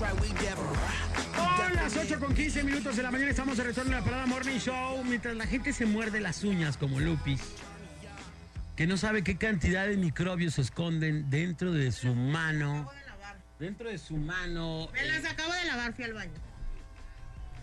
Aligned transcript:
Son 0.00 1.74
las 1.74 1.94
8 1.94 2.20
con 2.20 2.34
15 2.34 2.62
minutos 2.62 2.96
de 2.96 3.02
la 3.02 3.10
mañana. 3.10 3.30
Estamos 3.30 3.58
de 3.58 3.64
retorno 3.64 3.94
a 3.94 4.00
la 4.00 4.04
parada 4.04 4.24
Morning 4.24 4.58
Show. 4.58 5.04
Mientras 5.04 5.36
la 5.36 5.46
gente 5.46 5.74
se 5.74 5.84
muerde 5.84 6.20
las 6.20 6.42
uñas 6.42 6.78
como 6.78 7.00
Lupis, 7.00 7.42
que 8.76 8.86
no 8.86 8.96
sabe 8.96 9.22
qué 9.22 9.36
cantidad 9.36 9.86
de 9.86 9.98
microbios 9.98 10.54
se 10.54 10.62
esconden 10.62 11.28
dentro 11.28 11.72
de 11.72 11.92
su 11.92 12.14
mano. 12.14 12.90
Dentro 13.58 13.90
de 13.90 13.98
su 13.98 14.16
mano. 14.16 14.88
Me 14.94 15.04
las 15.04 15.30
acabo 15.30 15.52
de 15.52 15.64
lavar, 15.66 15.92
fui 15.92 16.04
al 16.04 16.14
baño. 16.14 16.49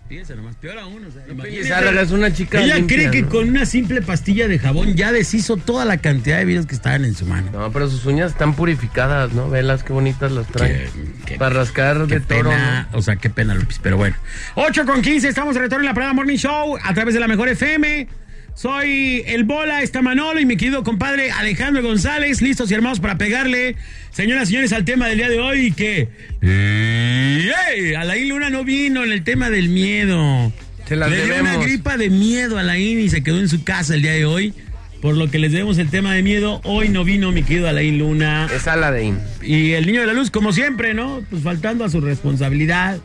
Fíjense 0.09 0.35
nomás, 0.37 0.55
peor 0.55 0.79
aún. 0.79 1.03
O 1.05 1.11
sea, 1.11 1.81
Sara, 1.81 2.01
es 2.01 2.11
una 2.11 2.31
chica 2.31 2.61
Ella 2.61 2.75
limpia, 2.77 2.97
cree 2.97 3.11
que 3.11 3.21
¿no? 3.23 3.29
con 3.29 3.49
una 3.49 3.65
simple 3.65 4.01
pastilla 4.01 4.47
de 4.47 4.57
jabón 4.57 4.95
ya 4.95 5.11
deshizo 5.11 5.57
toda 5.57 5.83
la 5.83 5.97
cantidad 5.97 6.37
de 6.37 6.45
virus 6.45 6.65
que 6.65 6.75
estaban 6.75 7.03
en 7.03 7.13
su 7.13 7.25
mano. 7.25 7.49
No, 7.51 7.71
pero 7.73 7.89
sus 7.89 8.05
uñas 8.05 8.31
están 8.31 8.53
purificadas, 8.55 9.33
¿no? 9.33 9.49
Velas 9.49 9.83
qué 9.83 9.91
bonitas 9.91 10.31
las 10.31 10.47
traen. 10.47 10.89
Qué- 11.25 11.33
qué- 11.33 11.37
Para 11.37 11.55
rascar 11.55 12.07
Qué 12.07 12.15
de 12.15 12.19
toro. 12.21 12.49
pena, 12.51 12.87
o 12.93 13.01
sea, 13.01 13.17
qué 13.17 13.29
pena, 13.29 13.53
Lupis, 13.53 13.79
pero 13.83 13.97
bueno. 13.97 14.15
8 14.55 14.85
con 14.85 15.01
15, 15.01 15.27
estamos 15.27 15.55
de 15.55 15.61
retorno 15.61 15.83
en 15.83 15.87
la 15.89 15.93
Parada 15.93 16.13
Morning 16.13 16.37
Show 16.37 16.77
a 16.81 16.93
través 16.93 17.13
de 17.13 17.19
la 17.19 17.27
Mejor 17.27 17.49
FM. 17.49 18.07
Soy 18.57 19.23
el 19.27 19.43
Bola, 19.43 19.83
está 19.83 20.01
Manolo 20.01 20.39
y 20.39 20.45
mi 20.47 20.57
querido 20.57 20.83
compadre 20.83 21.29
Alejandro 21.29 21.83
González, 21.83 22.41
listos 22.41 22.71
y 22.71 22.73
armados 22.73 22.99
para 22.99 23.15
pegarle, 23.15 23.75
señoras 24.09 24.45
y 24.45 24.53
señores, 24.53 24.73
al 24.73 24.83
tema 24.83 25.07
del 25.07 25.17
día 25.19 25.29
de 25.29 25.39
hoy 25.39 25.71
que... 25.73 26.09
¡Ey! 26.41 27.93
Alain 27.93 28.27
Luna 28.27 28.49
no 28.49 28.63
vino 28.63 29.03
en 29.03 29.11
el 29.11 29.23
tema 29.23 29.51
del 29.51 29.69
miedo. 29.69 30.51
Se 30.87 30.95
las 30.95 31.11
Le 31.11 31.25
dio 31.25 31.39
una 31.39 31.57
gripa 31.57 31.97
de 31.97 32.09
miedo 32.09 32.57
a 32.57 32.61
Alain 32.61 32.99
y 32.99 33.09
se 33.09 33.21
quedó 33.21 33.39
en 33.39 33.47
su 33.47 33.63
casa 33.63 33.93
el 33.93 34.01
día 34.01 34.13
de 34.13 34.25
hoy. 34.25 34.55
Por 35.03 35.15
lo 35.15 35.29
que 35.29 35.37
les 35.37 35.51
debemos 35.51 35.77
el 35.77 35.91
tema 35.91 36.15
de 36.15 36.23
miedo. 36.23 36.59
Hoy 36.63 36.89
no 36.89 37.03
vino 37.03 37.31
mi 37.31 37.43
querido 37.43 37.69
Alain 37.69 37.99
Luna. 37.99 38.49
Es 38.51 38.67
Aladdin. 38.67 39.19
Y 39.43 39.73
el 39.73 39.85
niño 39.85 40.01
de 40.01 40.07
la 40.07 40.13
luz, 40.13 40.31
como 40.31 40.51
siempre, 40.51 40.95
¿no? 40.95 41.21
Pues 41.29 41.43
faltando 41.43 41.85
a 41.85 41.89
su 41.91 42.01
responsabilidad. 42.01 42.97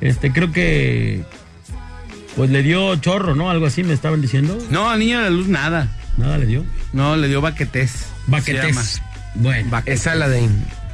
Este, 0.00 0.32
creo 0.32 0.50
que. 0.50 1.20
Pues 2.36 2.50
le 2.50 2.62
dio 2.62 2.94
chorro, 2.96 3.34
¿no? 3.34 3.50
Algo 3.50 3.66
así 3.66 3.82
me 3.82 3.94
estaban 3.94 4.20
diciendo. 4.20 4.58
No, 4.70 4.88
al 4.90 4.98
niño 4.98 5.18
de 5.18 5.24
la 5.24 5.30
luz 5.30 5.48
nada. 5.48 5.88
Nada 6.18 6.38
le 6.38 6.46
dio. 6.46 6.64
No, 6.92 7.16
le 7.16 7.28
dio 7.28 7.40
baquetés. 7.40 8.06
llama. 8.28 8.82
Bueno, 9.36 9.82
Es 9.86 10.06
Aladdin. 10.06 10.50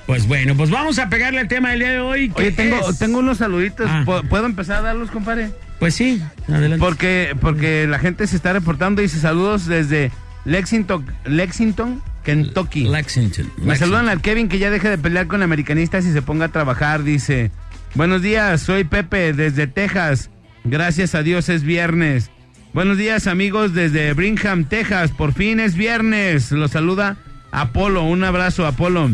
pues 0.07 0.27
bueno, 0.27 0.57
pues 0.57 0.71
vamos 0.71 0.99
a 0.99 1.09
pegarle 1.09 1.41
al 1.41 1.49
tema 1.49 1.71
del 1.71 1.81
día 1.81 1.91
de 1.93 2.01
hoy. 2.01 2.29
que 2.31 2.43
Oye, 2.43 2.53
tengo, 2.53 2.89
es- 2.91 2.99
tengo 2.99 3.19
unos 3.19 3.39
saluditos. 3.39 3.87
Ah. 3.91 4.03
¿Pu- 4.07 4.29
¿Puedo 4.29 4.47
empezar 4.47 4.79
a 4.79 4.83
darlos, 4.83 5.11
compadre? 5.11 5.51
Pues 5.79 5.95
sí, 5.95 6.23
adelante. 6.49 6.79
Porque, 6.79 7.37
porque 7.41 7.87
la 7.89 7.99
gente 7.99 8.27
se 8.29 8.37
está 8.37 8.53
reportando 8.53 9.01
y 9.03 9.07
dice 9.07 9.19
saludos 9.19 9.67
desde 9.67 10.13
Lexington, 10.45 11.05
Lexington, 11.25 12.03
Kentucky. 12.25 12.85
Lexington. 12.89 13.47
Me 13.47 13.51
Lexington. 13.67 13.77
saludan 13.79 14.09
al 14.09 14.21
Kevin 14.21 14.49
que 14.49 14.59
ya 14.61 14.71
deje 14.71 14.89
de 14.91 14.99
pelear 14.99 15.27
con 15.27 15.43
americanistas 15.43 16.05
y 16.05 16.13
se 16.13 16.23
ponga 16.23 16.47
a 16.47 16.49
trabajar. 16.53 17.03
Dice, 17.05 17.51
buenos 17.95 18.23
días, 18.23 18.61
soy 18.61 18.85
Pepe 18.85 19.33
desde 19.33 19.67
Texas. 19.67 20.31
Gracias 20.65 21.15
a 21.15 21.23
Dios 21.23 21.49
es 21.49 21.63
viernes. 21.65 22.31
Buenos 22.73 22.97
días 22.97 23.27
amigos 23.27 23.75
desde 23.75 24.13
Brigham, 24.15 24.65
Texas. 24.65 25.11
Por 25.11 25.33
fin 25.35 25.61
es 25.61 25.75
viernes. 25.77 26.53
Los 26.53 26.71
saluda 26.71 27.17
Apolo. 27.51 28.05
Un 28.05 28.25
abrazo, 28.25 28.67
Apolo. 28.67 29.11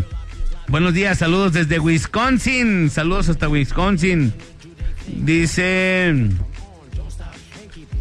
Buenos 0.68 0.92
días, 0.94 1.18
saludos 1.18 1.54
desde 1.54 1.78
Wisconsin. 1.78 2.90
Saludos 2.90 3.28
hasta 3.30 3.48
Wisconsin. 3.48 4.32
Dice 5.06 6.14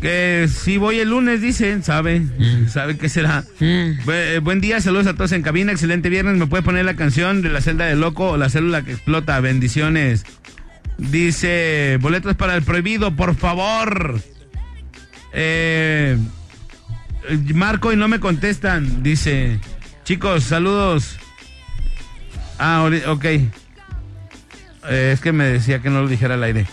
que 0.02 0.48
si 0.54 0.78
voy 0.78 1.00
el 1.00 1.10
lunes, 1.10 1.42
dicen, 1.42 1.82
sabe, 1.82 2.22
sabe 2.70 2.98
qué 2.98 3.10
será. 3.10 3.44
Mm. 3.60 4.04
Bu- 4.06 4.12
eh, 4.14 4.40
buen 4.44 4.62
día, 4.62 4.80
saludos 4.82 5.08
a 5.08 5.14
todos 5.16 5.32
en 5.32 5.42
cabina, 5.42 5.72
excelente 5.72 6.10
viernes. 6.10 6.36
¿Me 6.38 6.46
puede 6.46 6.62
poner 6.62 6.86
la 6.86 6.96
canción 6.96 7.42
de 7.42 7.50
la 7.50 7.62
celda 7.62 7.86
del 7.86 8.02
loco 8.02 8.32
o 8.32 8.38
la 8.38 8.50
célula 8.50 8.84
que 8.84 8.92
explota? 8.92 9.40
Bendiciones. 9.40 10.24
Dice, 10.98 11.98
boletos 12.02 12.36
para 12.36 12.56
el 12.56 12.64
prohibido, 12.64 13.16
por 13.16 13.36
favor. 13.36 14.20
Eh, 15.32 16.18
Marco 17.54 17.94
y 17.94 17.96
no 17.96 18.08
me 18.08 18.20
contestan. 18.20 19.04
Dice, 19.04 19.60
chicos, 20.04 20.44
saludos. 20.44 21.18
Ah, 22.60 22.90
ok. 23.08 23.26
Eh, 23.26 25.12
es 25.14 25.20
que 25.20 25.32
me 25.32 25.46
decía 25.46 25.80
que 25.80 25.90
no 25.90 26.02
lo 26.02 26.08
dijera 26.08 26.34
al 26.34 26.44
aire. 26.44 26.66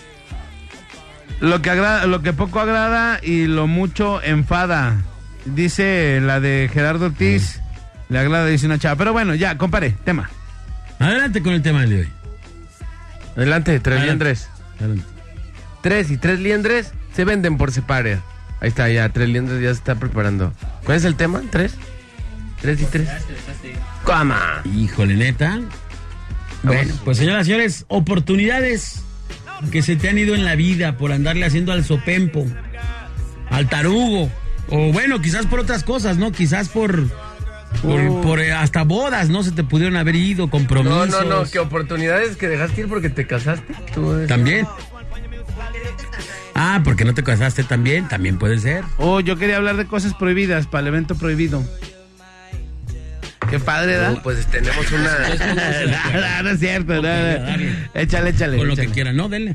Lo 1.41 1.61
que 1.61 1.71
agrada, 1.71 2.07
lo 2.07 2.23
que 2.23 2.33
poco 2.33 2.61
agrada 2.61 3.21
y 3.23 3.47
lo 3.47 3.67
mucho 3.67 4.23
enfada. 4.23 5.03
Dice 5.45 6.21
la 6.23 6.41
de 6.41 6.71
Gerardo 6.73 7.07
Ortiz. 7.07 7.61
Le 8.09 8.19
agrada, 8.19 8.47
dice 8.47 8.67
una 8.67 8.79
chava. 8.79 8.97
Pero 8.97 9.13
bueno, 9.13 9.35
ya, 9.35 9.59
compare, 9.59 9.91
tema. 10.05 10.31
Adelante 10.99 11.43
con 11.43 11.53
el 11.53 11.63
tema 11.63 11.85
de 11.85 12.01
hoy. 12.01 12.24
Adelante, 13.37 13.79
tres 13.81 13.99
Adelante. 13.99 14.25
liendres. 14.25 14.49
Adelante. 14.79 15.05
Tres 15.83 16.11
y 16.11 16.17
tres 16.17 16.41
liendres 16.41 16.93
se 17.15 17.25
venden 17.25 17.57
por 17.57 17.73
separado. 17.73 18.23
Ahí 18.61 18.69
está, 18.69 18.89
ya, 18.89 19.09
tres 19.11 19.29
liendres 19.29 19.61
ya 19.61 19.69
se 19.69 19.79
está 19.79 19.97
preparando. 19.97 20.53
¿Cuál 20.85 20.97
es 20.97 21.05
el 21.05 21.17
tema? 21.17 21.43
¿Tres? 21.51 21.75
¿Tres 22.63 22.81
y 22.81 22.85
tres? 22.87 23.09
¿Cómo? 24.05 24.35
Híjole, 24.75 25.17
neta. 25.17 25.61
Bueno, 26.63 26.95
pues 27.05 27.19
señoras 27.19 27.47
y 27.47 27.51
señores, 27.51 27.85
oportunidades 27.89 29.03
que 29.71 29.83
se 29.83 29.97
te 29.97 30.09
han 30.09 30.17
ido 30.17 30.35
en 30.35 30.45
la 30.45 30.55
vida 30.55 30.97
por 30.97 31.13
andarle 31.13 31.45
haciendo 31.45 31.73
al 31.73 31.85
sopempo, 31.85 32.47
al 33.51 33.69
tarugo, 33.69 34.31
o 34.71 34.93
bueno, 34.93 35.21
quizás 35.21 35.45
por 35.47 35.61
otras 35.61 35.85
cosas, 35.85 36.17
¿no? 36.17 36.33
Quizás 36.33 36.71
por, 36.71 37.11
por, 37.83 38.01
Oh. 38.01 38.21
por, 38.23 38.41
eh, 38.41 38.53
hasta 38.53 38.83
bodas, 38.85 39.29
¿no? 39.29 39.43
Se 39.43 39.53
te 39.53 39.65
pudieron 39.65 39.97
haber 39.97 40.17
ido, 40.17 40.47
No, 40.47 40.51
compromisos. 40.51 41.09
no, 41.11 41.25
no, 41.25 41.51
que 41.51 41.59
oportunidades 41.59 42.37
que 42.37 42.49
dejaste 42.49 42.83
ir 42.83 42.89
porque 42.89 43.11
te 43.11 43.27
casaste. 43.27 43.75
Tú. 43.95 44.27
También. 44.27 44.67
Ah, 46.55 46.81
porque 46.85 47.05
no 47.05 47.15
te 47.15 47.23
casaste 47.23 47.65
también, 47.65 48.07
también 48.09 48.39
puede 48.39 48.59
ser. 48.59 48.85
Oh, 48.99 49.21
yo 49.21 49.37
quería 49.37 49.57
hablar 49.57 49.77
de 49.77 49.87
cosas 49.87 50.15
prohibidas 50.15 50.67
para 50.67 50.83
el 50.83 50.89
evento 50.89 51.17
prohibido. 51.17 51.65
Qué 53.51 53.59
padre, 53.61 53.97
¿da? 53.97 54.13
Uh, 54.13 54.23
pues 54.23 54.47
tenemos 54.47 54.91
una. 54.91 55.19
no, 55.19 56.21
no, 56.21 56.43
no 56.45 56.51
es 56.51 56.61
cierto. 56.61 56.95
no, 56.95 57.03
no. 57.03 57.73
Échale, 57.95 58.31
échale. 58.31 58.57
Con 58.57 58.69
lo 58.69 58.77
que 58.77 58.87
quieran, 58.89 59.17
no, 59.17 59.29
denle. 59.29 59.55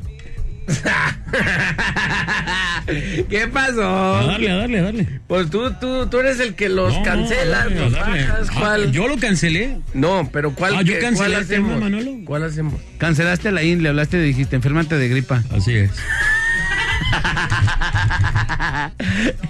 ¿Qué 3.28 3.42
A 3.44 3.50
pasó? 3.50 3.80
darle, 4.26 4.50
a 4.50 4.56
darle, 4.56 4.78
a 4.78 4.82
darle. 4.82 5.20
Pues 5.26 5.50
tú, 5.50 5.72
tú, 5.80 6.06
tú 6.08 6.18
eres 6.18 6.40
el 6.40 6.54
que 6.54 6.68
los 6.68 6.94
No, 6.96 7.02
cancela, 7.02 7.64
no, 7.66 7.88
los 7.88 7.94
Ah, 7.94 8.38
¿cuál? 8.58 8.92
Yo 8.92 9.08
lo 9.08 9.16
cancelé. 9.18 9.78
No, 9.94 10.28
pero 10.32 10.54
¿cuál, 10.54 10.74
Ah, 10.76 10.82
yo 10.82 10.94
qué- 10.94 11.00
cancelé 11.00 11.30
cuál 11.30 11.42
el 11.42 11.48
tema, 11.48 11.68
hacemos? 11.68 11.82
Manolo. 11.90 12.10
¿Cuál 12.24 12.44
hacemos? 12.44 12.74
Cancelaste 12.98 13.48
a 13.48 13.52
la 13.52 13.62
IN, 13.62 13.82
le 13.82 13.88
hablaste 13.90 14.18
y 14.18 14.22
dijiste, 14.22 14.56
enférmate 14.56 14.96
de 14.96 15.08
gripa. 15.08 15.42
Así 15.56 15.74
es. 15.76 15.90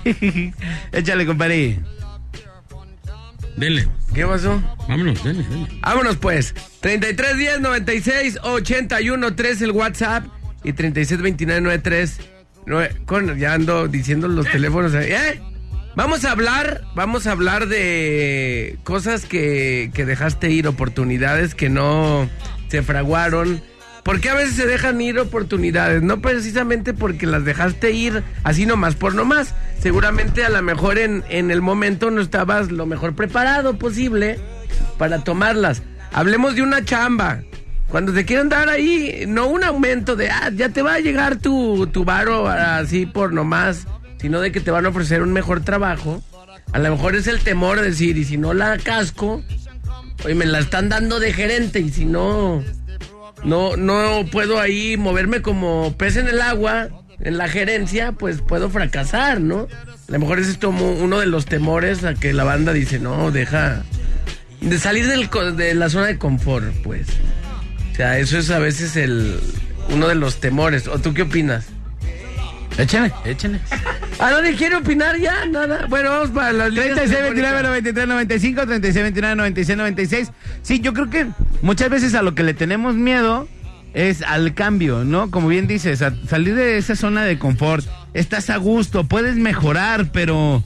Échale, 0.92 1.26
compadre. 1.26 1.78
Denle. 3.56 3.88
¿Qué 4.14 4.26
pasó? 4.26 4.60
Vámonos, 4.88 5.22
denle, 5.22 5.44
denle. 5.48 5.68
Vámonos 5.82 6.16
pues. 6.16 6.54
33 6.80 7.36
10 7.36 7.60
96 7.60 8.38
81 8.42 9.34
3 9.34 9.62
el 9.62 9.70
WhatsApp 9.72 10.24
y 10.64 10.72
36 10.72 11.20
29 11.20 11.60
93 11.60 12.20
nueve- 12.66 12.96
con, 13.06 13.36
ya 13.38 13.54
ando 13.54 13.88
diciendo 13.88 14.28
los 14.28 14.46
teléfonos. 14.50 14.92
¿eh? 14.94 15.40
Vamos 15.96 16.24
a 16.24 16.30
hablar, 16.32 16.82
vamos 16.94 17.26
a 17.26 17.32
hablar 17.32 17.66
de 17.68 18.78
cosas 18.84 19.24
que, 19.26 19.90
que 19.92 20.06
dejaste 20.06 20.50
ir, 20.50 20.66
oportunidades 20.68 21.54
que 21.54 21.68
no 21.68 22.28
se 22.68 22.82
fraguaron. 22.82 23.62
¿Por 24.04 24.20
qué 24.20 24.30
a 24.30 24.34
veces 24.34 24.54
se 24.54 24.66
dejan 24.66 25.00
ir 25.00 25.18
oportunidades? 25.18 26.02
No 26.02 26.20
precisamente 26.22 26.94
porque 26.94 27.26
las 27.26 27.44
dejaste 27.44 27.90
ir 27.92 28.22
así 28.44 28.64
nomás 28.66 28.94
por 28.94 29.14
nomás. 29.14 29.54
Seguramente 29.80 30.44
a 30.44 30.48
lo 30.48 30.62
mejor 30.62 30.98
en, 30.98 31.22
en 31.28 31.50
el 31.50 31.60
momento 31.60 32.10
no 32.10 32.20
estabas 32.22 32.70
lo 32.70 32.86
mejor 32.86 33.14
preparado 33.14 33.76
posible 33.78 34.38
para 34.96 35.22
tomarlas. 35.24 35.82
Hablemos 36.12 36.54
de 36.54 36.62
una 36.62 36.84
chamba. 36.84 37.42
Cuando 37.90 38.12
te 38.12 38.24
quieren 38.24 38.48
dar 38.48 38.68
ahí, 38.68 39.24
no 39.26 39.48
un 39.48 39.64
aumento 39.64 40.14
de, 40.14 40.30
ah, 40.30 40.50
ya 40.54 40.68
te 40.68 40.80
va 40.80 40.94
a 40.94 41.00
llegar 41.00 41.36
tu, 41.36 41.88
tu 41.88 42.04
varo 42.04 42.46
así 42.46 43.04
por 43.04 43.32
nomás, 43.32 43.86
sino 44.20 44.40
de 44.40 44.52
que 44.52 44.60
te 44.60 44.70
van 44.70 44.86
a 44.86 44.90
ofrecer 44.90 45.22
un 45.22 45.32
mejor 45.32 45.62
trabajo. 45.62 46.22
A 46.72 46.78
lo 46.78 46.90
mejor 46.90 47.16
es 47.16 47.26
el 47.26 47.40
temor 47.40 47.80
de 47.80 47.86
decir, 47.86 48.16
y 48.16 48.24
si 48.24 48.36
no 48.36 48.54
la 48.54 48.78
casco, 48.78 49.42
oye, 50.24 50.36
me 50.36 50.46
la 50.46 50.60
están 50.60 50.88
dando 50.88 51.18
de 51.18 51.32
gerente, 51.32 51.80
y 51.80 51.90
si 51.90 52.04
no, 52.04 52.62
no, 53.42 53.76
no 53.76 54.24
puedo 54.30 54.60
ahí 54.60 54.96
moverme 54.96 55.42
como 55.42 55.92
pez 55.96 56.16
en 56.16 56.28
el 56.28 56.40
agua, 56.42 56.88
en 57.18 57.38
la 57.38 57.48
gerencia, 57.48 58.12
pues 58.12 58.40
puedo 58.40 58.70
fracasar, 58.70 59.40
¿no? 59.40 59.66
A 60.08 60.12
lo 60.12 60.18
mejor 60.20 60.38
es 60.38 60.56
como 60.58 60.92
uno 60.92 61.18
de 61.18 61.26
los 61.26 61.46
temores 61.46 62.04
a 62.04 62.14
que 62.14 62.32
la 62.32 62.44
banda 62.44 62.72
dice, 62.72 63.00
no, 63.00 63.32
deja 63.32 63.82
de 64.60 64.78
salir 64.78 65.08
del, 65.08 65.28
de 65.56 65.74
la 65.74 65.90
zona 65.90 66.06
de 66.06 66.18
confort, 66.18 66.72
pues. 66.84 67.08
Sea, 68.00 68.16
eso 68.18 68.38
es 68.38 68.50
a 68.50 68.58
veces 68.58 68.96
el 68.96 69.38
uno 69.90 70.08
de 70.08 70.14
los 70.14 70.40
temores. 70.40 70.88
¿O 70.88 70.98
tú 71.00 71.12
qué 71.12 71.20
opinas? 71.20 71.66
Échale, 72.78 73.12
échale. 73.26 73.60
Ah, 74.18 74.30
nadie 74.30 74.54
quiere 74.56 74.76
opinar 74.76 75.18
ya, 75.18 75.44
nada. 75.44 75.84
Bueno, 75.86 76.08
vamos 76.08 76.30
para 76.30 76.50
las 76.50 76.70
líneas 76.70 76.94
36, 76.94 77.22
29, 77.34 77.82
telefónicas. 77.82 78.08
93, 78.08 78.08
95, 78.08 78.66
36, 78.66 79.02
29, 79.02 79.36
96, 79.36 79.76
96. 79.76 80.32
Sí, 80.62 80.80
yo 80.80 80.94
creo 80.94 81.10
que 81.10 81.26
muchas 81.60 81.90
veces 81.90 82.14
a 82.14 82.22
lo 82.22 82.34
que 82.34 82.42
le 82.42 82.54
tenemos 82.54 82.94
miedo 82.94 83.46
es 83.92 84.22
al 84.22 84.54
cambio, 84.54 85.04
¿no? 85.04 85.30
Como 85.30 85.48
bien 85.48 85.66
dices, 85.66 86.00
a 86.00 86.14
salir 86.26 86.54
de 86.54 86.78
esa 86.78 86.96
zona 86.96 87.24
de 87.24 87.38
confort. 87.38 87.84
Estás 88.14 88.48
a 88.48 88.56
gusto, 88.56 89.04
puedes 89.04 89.36
mejorar, 89.36 90.10
pero 90.10 90.64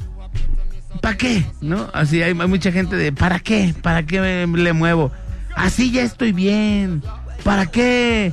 ¿para 1.02 1.16
qué? 1.16 1.44
¿No? 1.60 1.90
Así 1.94 2.22
hay, 2.22 2.30
hay 2.38 2.46
mucha 2.48 2.70
gente 2.70 2.94
de 2.94 3.10
¿para 3.10 3.40
qué? 3.40 3.74
¿Para 3.82 4.04
qué 4.06 4.20
me- 4.46 4.56
le 4.62 4.72
muevo? 4.72 5.10
Así 5.56 5.90
ya 5.90 6.02
estoy 6.02 6.30
bien. 6.30 7.02
¿Para 7.44 7.66
qué? 7.66 8.32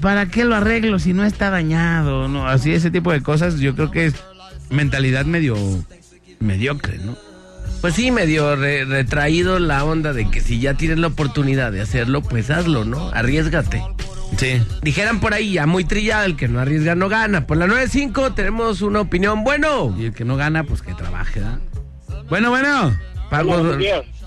¿Para 0.00 0.26
qué 0.26 0.44
lo 0.44 0.54
arreglo 0.56 0.98
si 0.98 1.12
no 1.12 1.24
está 1.24 1.50
dañado? 1.50 2.28
No, 2.28 2.48
así 2.48 2.72
ese 2.72 2.90
tipo 2.90 3.12
de 3.12 3.22
cosas 3.22 3.58
yo 3.60 3.74
creo 3.74 3.90
que 3.90 4.06
es 4.06 4.14
mentalidad 4.70 5.24
medio 5.24 5.56
mediocre, 6.40 6.98
¿no? 6.98 7.16
Pues 7.80 7.94
sí, 7.94 8.10
medio 8.10 8.56
re- 8.56 8.84
retraído 8.84 9.58
la 9.58 9.84
onda 9.84 10.12
de 10.12 10.28
que 10.30 10.40
si 10.40 10.58
ya 10.60 10.74
tienes 10.74 10.98
la 10.98 11.08
oportunidad 11.08 11.70
de 11.72 11.80
hacerlo, 11.82 12.22
pues 12.22 12.50
hazlo, 12.50 12.84
¿no? 12.84 13.10
Arriesgate. 13.10 13.82
Sí. 14.38 14.60
Dijeran 14.82 15.20
por 15.20 15.34
ahí, 15.34 15.52
ya 15.52 15.66
muy 15.66 15.84
trillado, 15.84 16.24
el 16.24 16.36
que 16.36 16.48
no 16.48 16.58
arriesga 16.58 16.94
no 16.94 17.08
gana. 17.08 17.46
Por 17.46 17.58
la 17.58 17.66
9.5 17.66 18.34
tenemos 18.34 18.82
una 18.82 19.00
opinión. 19.00 19.44
Bueno, 19.44 19.94
Y 19.98 20.06
el 20.06 20.12
que 20.14 20.24
no 20.24 20.36
gana, 20.36 20.64
pues 20.64 20.82
que 20.82 20.94
trabaje, 20.94 21.40
¿verdad? 21.40 21.58
Bueno, 22.28 22.50
bueno. 22.50 22.96
Pago-. 23.30 23.76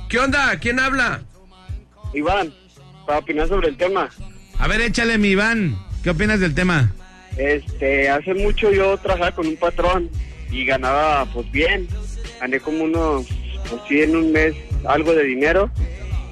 ¿Qué 0.07 0.19
onda? 0.19 0.55
¿Quién 0.59 0.79
habla? 0.79 1.21
Iván, 2.13 2.53
para 3.09 3.21
opinar 3.21 3.47
sobre 3.47 3.69
el 3.69 3.75
tema. 3.75 4.07
A 4.59 4.67
ver, 4.67 4.81
échale, 4.81 5.17
mi 5.17 5.29
Iván. 5.29 5.75
¿Qué 6.03 6.11
opinas 6.11 6.39
del 6.39 6.53
tema? 6.53 6.93
Este, 7.37 8.07
hace 8.07 8.35
mucho 8.35 8.71
yo 8.71 8.95
trabajaba 8.99 9.31
con 9.31 9.47
un 9.47 9.55
patrón 9.55 10.11
y 10.51 10.63
ganaba 10.63 11.25
pues 11.33 11.51
bien. 11.51 11.87
Gané 12.39 12.59
como 12.59 12.83
unos, 12.83 13.25
pues 13.67 13.81
sí, 13.89 14.03
en 14.03 14.15
un 14.15 14.31
mes 14.31 14.53
algo 14.85 15.15
de 15.15 15.23
dinero 15.23 15.71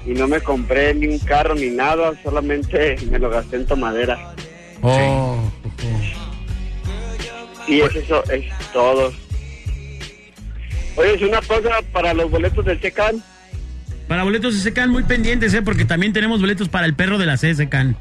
y 0.06 0.10
no 0.10 0.28
me 0.28 0.40
compré 0.40 0.94
ni 0.94 1.08
un 1.08 1.18
carro 1.18 1.56
ni 1.56 1.68
nada, 1.68 2.12
solamente 2.22 2.94
me 3.10 3.18
lo 3.18 3.28
gasté 3.28 3.56
en 3.56 3.66
tomadera. 3.66 4.34
Oh. 4.80 5.50
Y 7.66 7.80
es 7.80 7.96
eso 7.96 8.22
es 8.30 8.44
todo. 8.72 9.12
Oye, 10.94 11.14
es 11.14 11.22
una 11.22 11.42
cosa 11.42 11.82
para 11.92 12.14
los 12.14 12.30
boletos 12.30 12.64
del 12.64 12.80
Checan. 12.80 13.20
Para 14.08 14.24
boletos 14.24 14.54
se 14.54 14.60
secan 14.62 14.90
muy 14.90 15.02
pendientes, 15.04 15.52
¿eh? 15.54 15.62
Porque 15.62 15.84
también 15.84 16.12
tenemos 16.12 16.40
boletos 16.40 16.68
para 16.68 16.86
el 16.86 16.94
perro 16.94 17.18
de 17.18 17.26
la 17.26 17.34
CSCAN. 17.36 17.96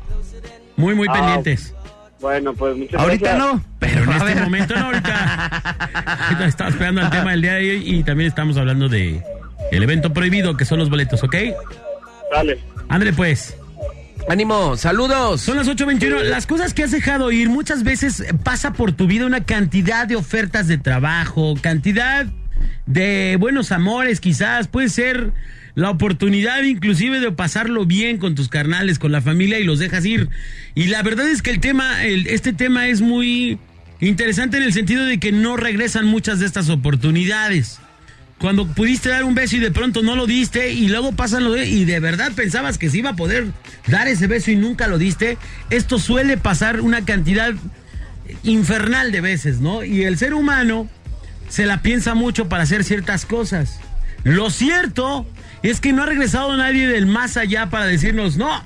Muy, 0.78 0.96
muy 0.96 1.08
Ah, 1.10 1.14
pendientes. 1.14 1.74
Bueno, 2.20 2.54
pues 2.54 2.76
muchas 2.76 3.00
Ahorita 3.00 3.36
gracias. 3.36 3.54
no, 3.54 3.64
Pero 3.80 4.04
en 4.04 4.10
a 4.10 4.14
este 4.18 4.26
ver. 4.34 4.44
momento 4.44 4.76
no, 4.76 4.86
ahorita. 4.86 5.46
ahorita 6.26 6.46
estamos 6.46 6.74
esperando 6.74 7.02
el 7.02 7.10
tema 7.10 7.32
del 7.32 7.42
día 7.42 7.54
de 7.54 7.72
hoy 7.72 7.84
y 7.86 8.04
también 8.04 8.28
estamos 8.30 8.58
hablando 8.58 8.90
de 8.90 9.22
el 9.72 9.84
evento 9.84 10.14
prohibido 10.14 10.56
que 10.58 10.66
son 10.66 10.80
los 10.80 10.90
boletos, 10.90 11.22
¿ok? 11.24 11.36
Dale. 12.32 12.60
Ándale 12.90 13.14
pues. 13.14 13.56
Ánimo, 14.30 14.76
saludos. 14.78 15.42
Son 15.42 15.58
las 15.58 15.68
8.21. 15.68 16.24
Las 16.24 16.48
cosas 16.48 16.74
que 16.74 16.84
has 16.84 16.92
dejado 16.92 17.32
ir, 17.32 17.50
muchas 17.50 17.84
veces 17.84 18.24
pasa 18.44 18.74
por 18.74 18.92
tu 18.94 19.08
vida 19.08 19.26
una 19.26 19.44
cantidad 19.44 20.08
de 20.08 20.16
ofertas 20.16 20.68
de 20.68 20.78
trabajo, 20.78 21.54
cantidad 21.62 22.26
de 22.86 23.38
buenos 23.40 23.72
amores, 23.72 24.20
quizás. 24.20 24.68
Puede 24.68 24.90
ser 24.90 25.32
la 25.78 25.92
oportunidad 25.92 26.64
inclusive 26.64 27.20
de 27.20 27.32
pasarlo 27.32 27.86
bien 27.86 28.18
con 28.18 28.34
tus 28.34 28.50
carnales, 28.50 28.98
con 28.98 29.12
la 29.12 29.22
familia 29.22 29.60
y 29.60 29.64
los 29.64 29.78
dejas 29.78 30.04
ir. 30.06 30.28
Y 30.74 30.86
la 30.86 31.04
verdad 31.04 31.30
es 31.30 31.44
que 31.44 31.52
el 31.52 31.60
tema, 31.60 32.04
este 32.04 32.52
tema 32.52 32.88
es 32.88 33.02
muy 33.02 33.60
interesante 34.00 34.58
en 34.58 34.64
el 34.64 34.74
sentido 34.74 35.06
de 35.06 35.20
que 35.20 35.32
no 35.32 35.56
regresan 35.56 36.08
muchas 36.08 36.40
de 36.40 36.48
estas 36.48 36.70
oportunidades. 36.70 37.78
Cuando 38.40 38.66
pudiste 38.66 39.10
dar 39.10 39.24
un 39.24 39.36
beso 39.36 39.58
y 39.58 39.60
de 39.60 39.70
pronto 39.70 40.02
no 40.02 40.16
lo 40.16 40.26
diste 40.26 40.74
y 40.74 40.88
luego 40.88 41.12
pasan 41.12 41.44
lo 41.44 41.52
de, 41.52 41.70
y 41.70 41.86
de 41.86 42.00
verdad 42.00 42.32
pensabas 42.32 42.80
que 42.80 42.90
se 42.90 42.98
iba 42.98 43.12
a 43.12 43.16
poder 43.16 43.46
dar 43.86 44.08
ese 44.08 44.26
beso 44.26 44.50
y 44.50 44.56
nunca 44.56 44.88
lo 44.88 44.98
diste, 44.98 45.38
esto 45.70 46.00
suele 46.00 46.38
pasar 46.38 46.82
una 46.82 47.06
cantidad 47.06 47.54
infernal 48.42 49.12
de 49.12 49.22
veces, 49.22 49.60
¿no? 49.60 49.84
Y 49.84 50.06
el 50.06 50.18
ser 50.18 50.34
humano 50.34 50.90
se 51.50 51.68
la 51.68 51.84
piensa 51.84 52.16
mucho 52.16 52.50
para 52.50 52.64
hacer 52.64 52.84
ciertas 52.84 53.28
cosas. 53.28 53.80
Lo 54.24 54.50
cierto 54.50 55.28
es 55.64 55.80
que 55.82 55.94
no 55.94 56.04
ha 56.04 56.06
regresado 56.06 56.56
nadie 56.56 56.88
del 56.88 57.06
más 57.06 57.38
allá 57.38 57.70
para 57.70 57.86
decirnos, 57.86 58.38
no, 58.38 58.64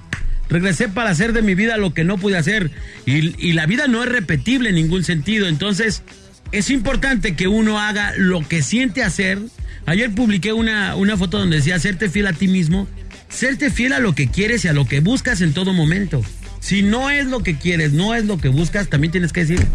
regresé 0.49 0.89
para 0.89 1.09
hacer 1.09 1.33
de 1.33 1.41
mi 1.41 1.55
vida 1.55 1.77
lo 1.77 1.93
que 1.93 2.03
no 2.03 2.17
pude 2.17 2.37
hacer. 2.37 2.71
Y, 3.05 3.35
y 3.45 3.53
la 3.53 3.65
vida 3.65 3.87
no 3.87 4.03
es 4.03 4.09
repetible 4.09 4.69
en 4.69 4.75
ningún 4.75 5.03
sentido. 5.03 5.47
Entonces, 5.47 6.03
es 6.51 6.69
importante 6.69 7.35
que 7.35 7.47
uno 7.47 7.79
haga 7.79 8.13
lo 8.17 8.47
que 8.47 8.61
siente 8.61 9.03
hacer. 9.03 9.39
Ayer 9.85 10.11
publiqué 10.11 10.53
una, 10.53 10.95
una 10.95 11.17
foto 11.17 11.39
donde 11.39 11.57
decía, 11.57 11.79
serte 11.79 12.09
fiel 12.09 12.27
a 12.27 12.33
ti 12.33 12.47
mismo, 12.47 12.87
serte 13.29 13.71
fiel 13.71 13.93
a 13.93 13.99
lo 13.99 14.13
que 14.13 14.29
quieres 14.29 14.65
y 14.65 14.67
a 14.67 14.73
lo 14.73 14.85
que 14.85 14.99
buscas 14.99 15.41
en 15.41 15.53
todo 15.53 15.73
momento. 15.73 16.21
Si 16.59 16.83
no 16.83 17.09
es 17.09 17.25
lo 17.25 17.41
que 17.41 17.57
quieres, 17.57 17.93
no 17.93 18.13
es 18.13 18.25
lo 18.25 18.37
que 18.37 18.49
buscas, 18.49 18.89
también 18.89 19.11
tienes 19.11 19.33
que 19.33 19.41
decir, 19.41 19.65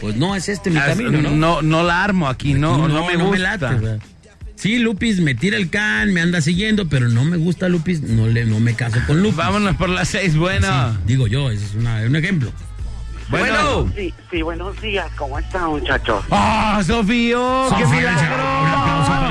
pues 0.00 0.14
no 0.14 0.36
es 0.36 0.48
este 0.48 0.70
mi 0.70 0.78
camino, 0.78 1.20
¿no? 1.20 1.30
no, 1.30 1.62
no 1.62 1.82
la 1.82 2.04
armo 2.04 2.28
aquí, 2.28 2.54
no, 2.54 2.86
no, 2.86 3.06
me 3.06 3.16
gusta. 3.16 3.38
late, 3.38 3.64
¿verdad? 3.66 3.98
Sí, 4.58 4.78
Lupis 4.78 5.20
me 5.20 5.36
tira 5.36 5.56
el 5.56 5.70
can, 5.70 6.12
me 6.12 6.20
anda 6.20 6.40
siguiendo, 6.40 6.88
pero 6.88 7.08
no 7.08 7.24
me 7.24 7.36
gusta 7.36 7.68
Lupis, 7.68 8.02
no 8.02 8.26
le, 8.26 8.44
no 8.44 8.58
me 8.58 8.74
caso 8.74 8.98
con 9.06 9.22
Lupis. 9.22 9.36
Vámonos 9.36 9.76
por 9.76 9.88
las 9.88 10.08
seis, 10.08 10.36
bueno. 10.36 10.66
Sí, 10.94 10.98
digo 11.06 11.28
yo, 11.28 11.50
ese 11.50 11.64
es 11.64 11.74
una- 11.74 12.02
un 12.02 12.16
ejemplo. 12.16 12.50
Bueno, 13.30 13.88
Sí, 13.94 14.12
sí, 14.30 14.42
buenos 14.42 14.80
días. 14.80 15.06
¿Cómo 15.16 15.38
están, 15.38 15.66
muchachos? 15.68 16.24
¡Ah, 16.30 16.82
Sofío! 16.84 17.66
¡Qué 17.76 17.84
Sofía, 17.84 18.16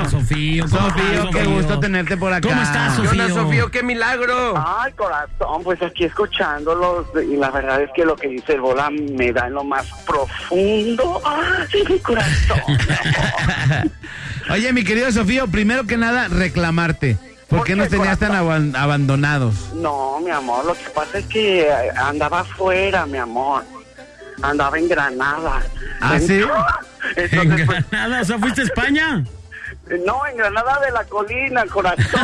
Sofío. 0.09 0.65
¿Cómo 0.69 0.89
Sofío, 0.89 1.30
qué 1.31 1.39
Sofío? 1.44 1.50
gusto 1.56 1.80
tenerte 1.80 2.18
por 2.18 2.33
acá. 2.33 2.48
¿Cómo 2.48 2.62
estás, 2.62 3.00
¿qué 3.00 3.06
Sofío? 3.07 3.24
onda, 3.24 3.33
Sofío? 3.42 3.71
¡Qué 3.71 3.83
milagro! 3.83 4.54
Ay, 4.57 4.92
corazón, 4.94 5.63
pues 5.63 5.81
aquí 5.81 6.06
escuchándolos 6.06 7.07
y 7.30 7.36
la 7.38 7.50
verdad 7.51 7.81
es 7.81 7.89
que 7.95 8.06
lo 8.06 8.15
que 8.15 8.27
dice 8.30 8.54
el 8.54 8.62
bola 8.62 8.89
me 8.89 9.31
da 9.33 9.48
en 9.48 9.54
lo 9.54 9.63
más 9.63 9.86
profundo. 10.06 11.21
Ay, 11.25 11.83
mi 11.89 12.00
corazón. 12.00 12.59
Oye, 14.50 14.71
mi 14.74 14.83
querido 14.83 15.12
Sofío, 15.12 15.48
primero 15.48 15.86
que 15.86 15.98
nada, 15.98 16.27
reclamarte. 16.30 17.18
¿Por, 17.50 17.59
¿Por 17.59 17.68
qué 17.68 17.75
nos 17.75 17.89
tenías 17.89 18.19
tan 18.19 18.33
aban- 18.33 18.75
abandonados? 18.75 19.74
No, 19.75 20.19
mi 20.19 20.31
amor, 20.31 20.65
lo 20.65 20.74
que 20.74 20.89
pasa 20.94 21.19
es 21.19 21.25
que 21.27 21.62
eh, 21.62 21.71
andaba 21.98 22.42
afuera, 22.42 23.06
mi 23.06 23.18
amor. 23.18 23.63
Andaba 24.42 24.77
en 24.77 24.88
Granada. 24.89 25.62
¿Ah, 26.01 26.19
sí? 26.19 26.42
En 27.15 27.24
Entonces, 27.31 27.65
pues, 27.65 27.89
Granada, 27.89 28.21
o 28.21 28.25
sea, 28.25 28.38
¿fuiste 28.38 28.62
a 28.62 28.63
España? 28.65 29.24
No, 30.06 30.25
en 30.28 30.38
Granada 30.38 30.80
de 30.86 30.92
la 30.92 31.04
colina, 31.06 31.66
corazón. 31.66 32.06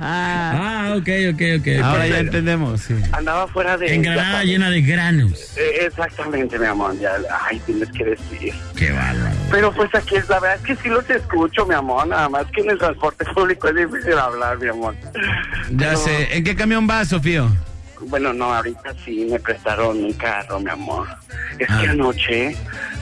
Ah, 0.00 0.94
ok, 0.96 1.08
ok, 1.34 1.42
ok. 1.60 1.84
Ahora 1.84 2.06
ya 2.06 2.18
entendemos, 2.20 2.80
sí. 2.82 2.94
andaba 3.12 3.46
fuera 3.48 3.76
de... 3.76 3.94
En 3.94 4.02
Granada 4.02 4.44
llena 4.44 4.70
de 4.70 4.80
granos. 4.82 5.56
Eh, 5.56 5.86
Exactamente, 5.86 6.58
mi 6.58 6.66
amor. 6.66 6.98
Ya, 6.98 7.12
ay, 7.46 7.60
tienes 7.66 7.90
que 7.92 8.04
decir. 8.04 8.54
Qué 8.76 8.92
bárbaro. 8.92 9.34
Pero 9.50 9.72
pues 9.72 9.94
aquí 9.94 10.16
es 10.16 10.28
la 10.28 10.40
verdad 10.40 10.58
es 10.58 10.66
que 10.66 10.76
sí 10.82 10.88
los 10.88 11.08
escucho, 11.10 11.66
mi 11.66 11.74
amor. 11.74 12.06
Nada 12.06 12.28
más 12.28 12.46
que 12.46 12.60
en 12.62 12.70
el 12.70 12.78
transporte 12.78 13.24
público 13.26 13.68
es 13.68 13.74
difícil 13.76 14.18
hablar, 14.18 14.58
mi 14.58 14.68
amor. 14.68 14.94
Ya 15.70 15.90
Pero, 15.90 15.96
sé. 15.96 16.36
¿En 16.36 16.44
qué 16.44 16.54
camión 16.54 16.86
vas, 16.86 17.08
Sofío? 17.08 17.50
Bueno, 18.06 18.32
no, 18.32 18.54
ahorita 18.54 18.94
sí 19.04 19.26
me 19.30 19.38
prestaron 19.40 20.02
un 20.04 20.12
carro, 20.14 20.60
mi 20.60 20.70
amor. 20.70 21.06
Es 21.58 21.68
Ah. 21.70 21.78
que 21.80 21.88
anoche, 21.88 22.56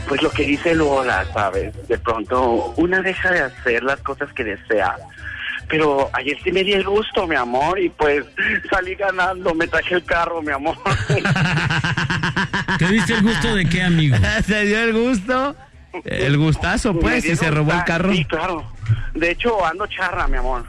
pues 0.09 0.23
lo 0.23 0.31
que 0.31 0.45
dice 0.45 0.75
Lola, 0.75 1.25
¿sabes? 1.33 1.75
De 1.89 1.99
pronto 1.99 2.73
una 2.77 3.01
deja 3.03 3.31
de 3.31 3.41
hacer 3.41 3.83
las 3.83 4.01
cosas 4.01 4.33
que 4.33 4.45
desea. 4.45 4.97
Pero 5.69 6.09
ayer 6.13 6.37
sí 6.45 6.53
me 6.53 6.63
di 6.63 6.75
el 6.75 6.85
gusto, 6.85 7.27
mi 7.27 7.35
amor, 7.35 7.79
y 7.81 7.89
pues 7.89 8.25
salí 8.71 8.95
ganando, 8.95 9.53
me 9.55 9.67
traje 9.67 9.97
el 9.97 10.05
carro, 10.05 10.41
mi 10.41 10.53
amor. 10.53 10.77
¿Te 12.79 12.87
diste 12.89 13.15
el 13.15 13.23
gusto 13.23 13.55
de 13.55 13.65
qué, 13.67 13.83
amigo? 13.83 14.17
¿Se 14.47 14.65
dio 14.65 14.79
el 14.81 14.93
gusto? 14.93 15.57
El 16.05 16.37
gustazo, 16.37 16.93
pues, 16.99 17.25
y 17.25 17.35
se 17.37 17.51
robó 17.51 17.73
el 17.73 17.83
carro. 17.85 18.13
Sí, 18.13 18.25
claro. 18.27 18.71
De 19.15 19.31
hecho, 19.31 19.65
ando 19.65 19.87
charra, 19.87 20.29
mi 20.29 20.37
amor. 20.37 20.63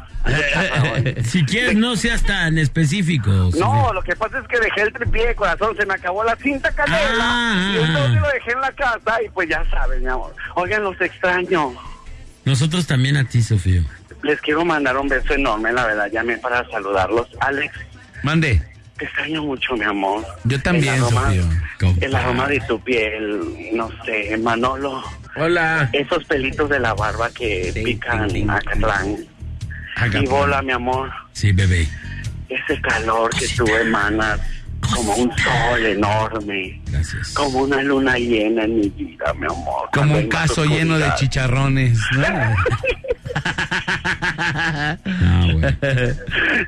Si 1.24 1.44
quieres, 1.46 1.76
no 1.76 1.96
seas 1.96 2.24
tan 2.24 2.58
específico. 2.58 3.30
No, 3.30 3.52
Sofía. 3.52 3.94
lo 3.94 4.02
que 4.04 4.16
pasa 4.16 4.40
es 4.40 4.48
que 4.48 4.60
dejé 4.60 4.82
el 4.82 4.94
tripié 4.94 5.28
de 5.28 5.36
corazón, 5.36 5.76
se 5.78 5.86
me 5.86 5.94
acabó 5.94 6.24
la 6.24 6.36
cinta 6.36 6.72
canela. 6.72 7.00
Ah. 7.20 7.74
Y 7.76 7.84
entonces 7.84 8.22
lo 8.22 8.28
dejé 8.30 8.52
en 8.52 8.62
la 8.62 8.72
casa 8.72 9.18
y 9.26 9.30
pues 9.30 9.50
ya 9.50 9.64
sabes, 9.70 10.02
mi 10.02 10.08
amor. 10.08 10.34
Oigan, 10.56 10.84
los 10.84 11.00
extraño. 11.02 11.74
Nosotros 12.46 12.88
también 12.88 13.18
a 13.18 13.26
ti, 13.28 13.42
Sofío. 13.42 13.82
Les 14.24 14.40
quiero 14.42 14.66
mandar 14.66 14.98
un 14.98 15.08
beso 15.08 15.34
enorme, 15.34 15.72
la 15.74 15.86
verdad, 15.86 16.10
llamé 16.12 16.38
para 16.38 16.68
saludarlos. 16.70 17.28
Alex, 17.42 17.74
Mande. 18.24 18.62
te 18.98 19.06
extraño 19.06 19.44
mucho, 19.44 19.76
mi 19.76 19.84
amor. 19.86 20.26
Yo 20.46 20.60
también, 20.62 20.96
el 20.96 21.04
aroma, 21.04 21.22
Sofío. 21.26 21.96
El 22.02 22.16
aroma 22.16 22.48
de 22.48 22.60
tu 22.62 22.80
piel, 22.82 23.40
no 23.74 23.90
sé, 24.06 24.36
Manolo. 24.38 25.04
Hola. 25.36 25.90
Esos 25.94 26.24
pelitos 26.26 26.68
de 26.70 26.80
la 26.80 26.96
barba 26.96 27.30
que 27.30 27.72
Sí, 27.72 27.84
pican 27.84 28.28
ting, 28.30 28.50
a 28.50 28.60
Catlán. 28.62 29.18
Y 30.22 30.26
bola, 30.28 30.62
mi 30.62 30.72
amor. 30.72 31.12
Sí, 31.34 31.52
bebé. 31.52 31.88
Ese 32.50 32.80
calor 32.82 33.30
que 33.38 33.48
tú 33.50 33.66
emanas 33.68 34.40
como 34.82 35.16
un 35.16 35.32
sol 35.38 35.86
enorme. 35.86 36.82
Gracias. 36.88 37.34
Como 37.34 37.60
una 37.60 37.82
luna 37.82 38.18
llena 38.18 38.64
en 38.64 38.80
mi 38.80 38.90
vida, 38.90 39.34
mi 39.34 39.46
amor. 39.46 39.90
Como 39.94 40.18
un 40.18 40.28
caso 40.28 40.66
lleno 40.66 40.98
de 40.98 41.14
chicharrones. 41.16 42.00
¿no? 42.16 42.26
Ah, 44.50 44.96
bueno. 45.52 45.68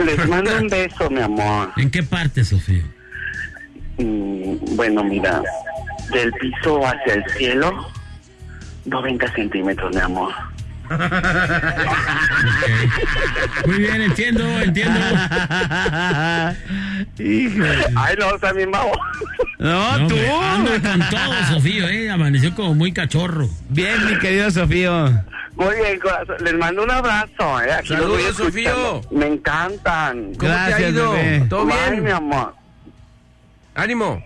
Les 0.06 0.28
mando 0.28 0.58
un 0.58 0.68
beso, 0.68 1.10
mi 1.10 1.22
amor. 1.22 1.72
¿En 1.78 1.90
qué 1.90 2.04
parte, 2.04 2.44
Sofía? 2.44 2.84
Mm, 3.98 4.76
bueno, 4.76 5.04
mira, 5.04 5.42
del 6.12 6.32
piso 6.34 6.86
hacia 6.86 7.16
el 7.16 7.26
cielo, 7.38 7.88
90 8.86 9.34
centímetros, 9.34 9.96
mi 9.96 10.02
amor. 10.02 10.34
Muy 13.66 13.78
bien, 13.78 14.02
entiendo, 14.02 14.44
entiendo. 14.62 15.00
Ay, 17.96 18.16
no, 18.20 18.40
también 18.40 18.72
vamos. 18.72 18.98
No, 19.60 19.98
No, 20.00 20.08
tú. 20.08 20.16
anda 20.42 20.72
con 20.82 21.00
todo, 21.10 21.34
Sofía, 21.54 21.90
¿eh? 21.92 22.10
Amaneció 22.10 22.54
como 22.56 22.74
muy 22.76 22.92
cachorro. 22.92 23.50
Bien, 23.70 24.06
mi 24.06 24.18
querido 24.20 24.50
Sofío. 24.52 25.10
Muy 25.56 25.76
bien, 25.76 26.00
corazón. 26.00 26.36
Les 26.42 26.54
mando 26.54 26.84
un 26.84 26.92
abrazo, 26.92 27.62
¿eh? 27.62 27.74
Aquí 27.74 27.90
Saludos. 27.90 28.36
Sofío. 28.38 29.02
Me 29.12 29.28
encantan. 29.28 30.34
¿Cómo 30.38 30.40
te 30.40 30.48
ha 30.58 30.68
Gracias, 30.70 30.92
ido? 30.92 31.12
bebé. 31.12 31.46
¿Todo 31.50 31.66
Bye, 31.66 31.76
bien? 31.92 32.04
mi 32.06 32.12
amor. 32.12 32.56
¡Ánimo! 33.76 34.24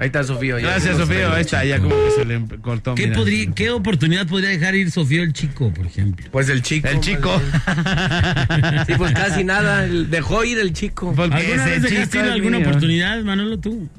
Ahí 0.00 0.06
está 0.06 0.24
Sofía. 0.24 0.58
ya 0.58 0.68
Gracias, 0.68 0.96
Sofío. 0.96 1.30
Ahí 1.30 1.42
está, 1.42 1.62
ya 1.62 1.78
como 1.78 1.94
que 1.94 2.10
se 2.12 2.24
le 2.24 2.40
cortó. 2.62 2.94
¿Qué, 2.94 3.08
podría, 3.08 3.52
¿Qué 3.52 3.70
oportunidad 3.70 4.26
podría 4.26 4.48
dejar 4.48 4.74
ir 4.74 4.90
Sofía 4.90 5.22
el 5.22 5.34
chico, 5.34 5.70
por 5.74 5.84
ejemplo? 5.84 6.26
Pues 6.32 6.48
el 6.48 6.62
chico. 6.62 6.88
El 6.88 7.00
chico. 7.00 7.30
Sí, 8.86 8.94
pues 8.96 9.12
casi 9.12 9.44
nada. 9.44 9.82
Dejó 9.86 10.42
ir 10.44 10.58
el 10.58 10.72
chico. 10.72 11.12
Porque 11.14 11.34
¿Alguna 11.34 11.64
vez 11.66 11.82
dejaste 11.82 12.18
ir 12.18 12.24
alguna 12.24 12.58
mío. 12.58 12.66
oportunidad, 12.66 13.22
Manolo, 13.22 13.58
tú? 13.58 13.90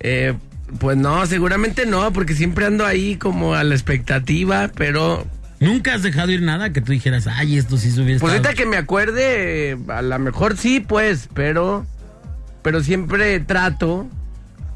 Eh, 0.00 0.34
pues 0.78 0.98
no, 0.98 1.24
seguramente 1.24 1.86
no, 1.86 2.12
porque 2.12 2.34
siempre 2.34 2.66
ando 2.66 2.84
ahí 2.84 3.16
como 3.16 3.54
a 3.54 3.64
la 3.64 3.74
expectativa, 3.74 4.70
pero 4.76 5.26
¿Nunca 5.60 5.94
has 5.94 6.02
dejado 6.02 6.30
ir 6.30 6.42
nada 6.42 6.74
que 6.74 6.82
tú 6.82 6.92
dijeras, 6.92 7.26
ay, 7.26 7.56
esto 7.56 7.78
sí 7.78 7.90
se 7.90 8.02
hubiera 8.02 8.20
pues 8.20 8.30
ahorita 8.30 8.52
que 8.52 8.66
me 8.66 8.76
acuerde, 8.76 9.78
a 9.88 10.02
lo 10.02 10.18
mejor 10.18 10.58
sí, 10.58 10.80
pues, 10.80 11.30
pero 11.32 11.86
pero 12.60 12.82
siempre 12.82 13.40
trato. 13.40 14.06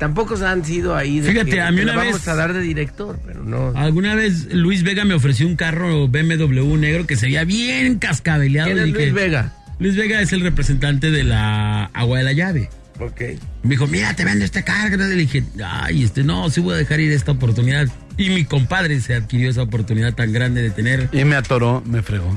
Tampoco 0.00 0.36
se 0.36 0.46
han 0.46 0.64
sido 0.64 0.96
ahí. 0.96 1.20
de 1.20 1.30
Fíjate, 1.30 1.50
que 1.50 1.60
a 1.60 1.70
mí 1.70 1.82
una 1.82 1.94
vamos 1.94 2.14
vez- 2.14 2.26
a 2.28 2.34
dar 2.34 2.52
de 2.54 2.60
director, 2.62 3.20
pero 3.24 3.44
no. 3.44 3.72
Alguna 3.76 4.14
vez 4.16 4.52
Luis 4.52 4.82
Vega 4.82 5.04
me 5.04 5.14
ofreció 5.14 5.46
un 5.46 5.54
carro 5.56 6.08
BMW 6.08 6.76
negro 6.76 7.06
que 7.06 7.14
se 7.16 7.26
veía 7.26 7.44
bien 7.44 7.98
cascabeleado. 7.98 8.72
¿Quién 8.72 8.82
es 8.82 8.90
Luis 8.92 9.12
Vega? 9.12 9.52
Luis 9.78 9.96
Vega 9.96 10.20
es 10.20 10.32
el 10.32 10.40
representante 10.40 11.10
de 11.10 11.22
la 11.22 11.84
Agua 11.92 12.18
de 12.18 12.24
la 12.24 12.32
Llave. 12.32 12.70
Ok. 12.98 13.20
Me 13.62 13.70
dijo, 13.70 13.86
mira, 13.86 14.14
te 14.16 14.24
vendo 14.24 14.44
este 14.44 14.62
carro. 14.64 14.96
Le 14.96 15.06
dije, 15.14 15.44
ay, 15.64 16.02
este, 16.04 16.24
no, 16.24 16.50
sí 16.50 16.60
voy 16.60 16.74
a 16.74 16.76
dejar 16.78 17.00
ir 17.00 17.12
esta 17.12 17.32
oportunidad. 17.32 17.86
Y 18.16 18.30
mi 18.30 18.44
compadre 18.44 19.00
se 19.00 19.14
adquirió 19.14 19.50
esa 19.50 19.62
oportunidad 19.62 20.14
tan 20.14 20.32
grande 20.32 20.60
de 20.62 20.70
tener. 20.70 21.08
Y 21.12 21.24
me 21.24 21.36
atoró, 21.36 21.82
me 21.86 22.02
fregó. 22.02 22.34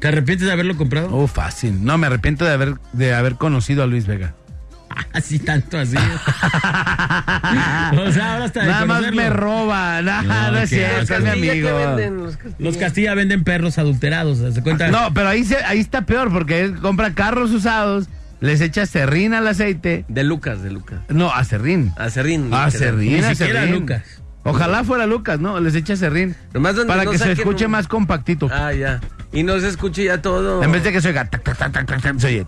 ¿Te 0.00 0.08
arrepientes 0.08 0.46
de 0.46 0.52
haberlo 0.52 0.76
comprado? 0.78 1.08
Oh, 1.14 1.26
fácil. 1.26 1.84
No, 1.84 1.98
me 1.98 2.06
arrepiento 2.06 2.44
de 2.46 2.52
haber, 2.52 2.74
de 2.94 3.12
haber 3.14 3.34
conocido 3.36 3.82
a 3.82 3.86
Luis 3.86 4.06
Vega. 4.06 4.34
Así 5.12 5.38
tanto 5.38 5.78
así. 5.78 5.96
o 5.96 6.00
sea, 8.12 8.32
ahora 8.34 8.44
hasta 8.44 8.64
Nada 8.64 8.86
más 8.86 9.12
me 9.12 9.30
roba. 9.30 10.02
Nada, 10.02 10.22
No, 10.22 10.52
no, 10.52 10.58
es 10.58 10.70
cierto, 10.70 11.14
es 11.14 11.22
mi 11.22 11.28
amigo. 11.30 11.68
¿qué 11.68 11.72
venden 11.74 12.16
los 12.18 12.36
Castilla? 12.36 12.56
Los 12.58 12.76
Castilla 12.76 13.14
venden 13.14 13.44
perros 13.44 13.78
adulterados, 13.78 14.38
¿se 14.54 14.62
cuenta? 14.62 14.88
No, 14.88 15.12
pero 15.14 15.28
ahí, 15.28 15.44
se, 15.44 15.56
ahí 15.64 15.80
está 15.80 16.02
peor 16.02 16.32
porque 16.32 16.60
él 16.60 16.78
compra 16.80 17.12
carros 17.14 17.50
usados, 17.50 18.08
les 18.40 18.60
echa 18.60 18.86
serrín 18.86 19.34
al 19.34 19.46
aceite. 19.48 20.04
De 20.08 20.24
Lucas, 20.24 20.62
de 20.62 20.70
Lucas. 20.70 21.00
No, 21.08 21.32
a 21.32 21.44
serrín. 21.44 21.92
Acerrín. 21.96 22.52
A 22.54 22.70
serrín, 22.70 23.12
Ni 23.14 23.18
a 23.20 23.34
siquiera 23.34 23.60
serrín. 23.62 23.80
Lucas. 23.80 24.02
Ojalá 24.42 24.84
fuera 24.84 25.06
Lucas, 25.06 25.38
¿no? 25.38 25.60
Les 25.60 25.74
echa 25.74 25.96
serrín. 25.96 26.34
Nomás 26.54 26.76
donde 26.76 26.88
Para 26.88 27.04
no 27.04 27.10
que 27.10 27.18
se 27.18 27.32
escuche 27.32 27.66
un- 27.66 27.72
más 27.72 27.88
compactito. 27.88 28.48
Ah, 28.50 28.72
ya. 28.72 29.00
Y 29.32 29.42
no 29.42 29.58
se 29.60 29.68
escuche 29.68 30.04
ya 30.04 30.22
todo. 30.22 30.62
En 30.62 30.72
vez 30.72 30.82
de 30.82 30.92
que 30.92 31.00
se 31.00 31.08
oiga. 31.08 31.28
se 32.18 32.26
oye. 32.26 32.46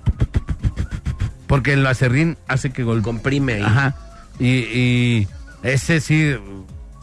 Porque 1.53 1.75
el 1.75 1.87
acerrín 1.87 2.39
hace 2.49 2.71
que 2.71 2.83
gol. 2.83 3.03
Comprime 3.03 3.53
ahí. 3.57 3.63
Ajá. 3.63 3.95
Y, 4.39 4.47
y 4.49 5.29
ese 5.63 6.01
sí, 6.01 6.35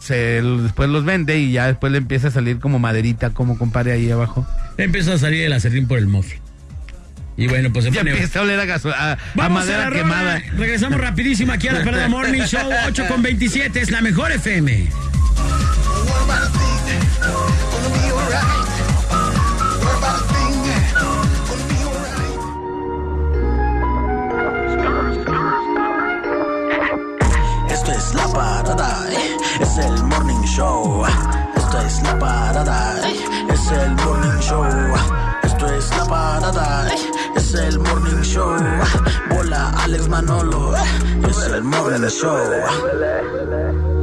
se, 0.00 0.42
después 0.42 0.88
los 0.90 1.04
vende 1.04 1.38
y 1.38 1.52
ya 1.52 1.68
después 1.68 1.92
le 1.92 1.98
empieza 1.98 2.28
a 2.28 2.30
salir 2.32 2.58
como 2.58 2.80
maderita, 2.80 3.30
como 3.30 3.56
compare 3.56 3.92
ahí 3.92 4.10
abajo. 4.10 4.44
Empezó 4.76 5.12
a 5.12 5.18
salir 5.18 5.44
el 5.44 5.52
acerrín 5.52 5.86
por 5.86 5.98
el 5.98 6.08
mofle. 6.08 6.40
Y 7.36 7.46
bueno, 7.46 7.72
pues 7.72 7.84
se 7.84 7.92
Ya 7.92 8.00
pone... 8.00 8.10
empieza 8.10 8.40
a 8.40 8.42
oler 8.42 8.58
a, 8.58 8.64
gaso- 8.64 8.92
a, 8.92 9.12
a 9.12 9.18
Vamos 9.36 9.58
a 9.62 9.64
madera 9.66 9.78
la 9.84 9.90
rola. 9.90 10.02
quemada. 10.02 10.42
Regresamos 10.56 11.00
rapidísimo 11.00 11.52
aquí 11.52 11.68
a 11.68 11.72
la 11.74 11.84
Parada 11.84 12.08
Morning 12.08 12.42
Show 12.42 12.68
8 12.88 13.04
con 13.06 13.22
27. 13.22 13.80
Es 13.80 13.92
la 13.92 14.00
mejor 14.00 14.32
FM. 14.32 14.88
Es 28.10 28.16
la 28.16 28.26
parada, 28.32 29.08
es 29.60 29.78
el 29.78 30.02
morning 30.04 30.42
show. 30.42 31.04
Esto 31.56 31.78
es 31.80 32.02
la 32.02 32.18
parada, 32.18 33.00
es 33.48 33.70
el 33.70 33.90
morning 34.04 34.40
show. 34.40 34.66
Esto 35.44 35.66
es 35.66 35.90
la 35.90 36.04
parada, 36.06 36.88
es 37.36 37.54
el 37.54 37.78
morning 37.78 38.22
show. 38.22 38.56
Bola 39.30 39.70
Alex 39.84 40.08
Manolo, 40.08 40.74
es 41.28 41.38
el 41.46 41.62
morning 41.62 42.08
show. 42.08 43.99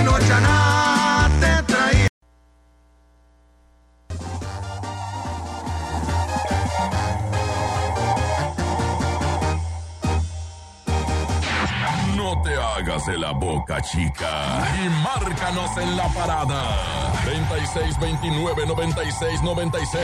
Fino 0.00 0.18
chanate 0.20 1.62
traía. 1.66 2.08
No 12.16 12.42
te 12.42 12.54
hagas 12.54 13.06
de 13.06 13.18
la 13.18 13.32
boca, 13.32 13.80
chica. 13.82 14.66
Y 14.82 14.88
márcanos 15.02 15.76
en 15.76 15.96
la 15.96 16.08
parada. 16.08 17.12
36 17.24 17.98
29 18.00 18.66
96 18.66 19.42
96 19.42 20.02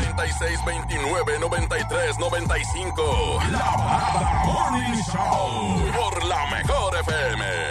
y 0.00 0.04
36 0.04 0.64
29 0.64 1.38
93 1.40 2.18
95. 2.18 3.38
La 3.50 3.58
parada 3.58 4.44
Morning 4.44 5.02
Show. 5.02 5.92
Por 5.92 6.24
la 6.24 6.46
mejor 6.46 6.96
FM. 6.96 7.65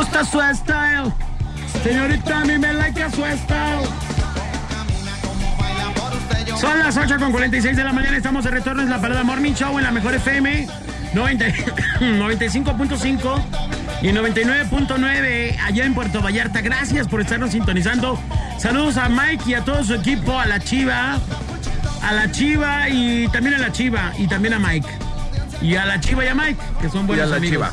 Gusta 0.00 0.24
su 0.24 0.40
style. 0.54 1.12
Señorita, 1.82 2.40
a 2.40 2.44
mí 2.46 2.58
me 2.58 2.72
like 2.72 3.04
su 3.10 3.22
style. 3.22 3.86
Son 6.58 6.78
las 6.78 6.96
8 6.96 7.18
con 7.18 7.30
46 7.32 7.76
de 7.76 7.84
la 7.84 7.92
mañana. 7.92 8.16
Estamos 8.16 8.44
de 8.44 8.50
retorno. 8.50 8.82
Es 8.82 8.88
la 8.88 8.98
Parada 8.98 9.24
Morning 9.24 9.52
Show 9.52 9.76
en 9.78 9.84
la 9.84 9.90
mejor 9.90 10.14
FM 10.14 10.66
90 11.12 11.46
95.5 12.00 13.42
y 14.00 14.06
99.9 14.12 15.58
allá 15.62 15.84
en 15.84 15.92
Puerto 15.92 16.22
Vallarta. 16.22 16.62
Gracias 16.62 17.06
por 17.06 17.20
estarnos 17.20 17.50
sintonizando. 17.50 18.18
Saludos 18.58 18.96
a 18.96 19.10
Mike 19.10 19.44
y 19.48 19.54
a 19.54 19.64
todo 19.64 19.84
su 19.84 19.94
equipo, 19.94 20.38
a 20.38 20.46
la 20.46 20.60
Chiva, 20.60 21.18
a 22.02 22.12
la 22.12 22.30
Chiva 22.30 22.88
y 22.88 23.28
también 23.28 23.56
a 23.56 23.58
la 23.58 23.70
Chiva 23.70 24.14
y 24.16 24.26
también 24.28 24.54
a 24.54 24.58
Mike. 24.58 24.88
Y 25.60 25.76
a 25.76 25.84
la 25.84 26.00
Chiva 26.00 26.24
y 26.24 26.28
a 26.28 26.34
Mike, 26.34 26.60
que 26.80 26.88
son 26.88 27.06
buenos 27.06 27.28
la 27.28 27.36
amigos. 27.36 27.54
Chiva. 27.54 27.72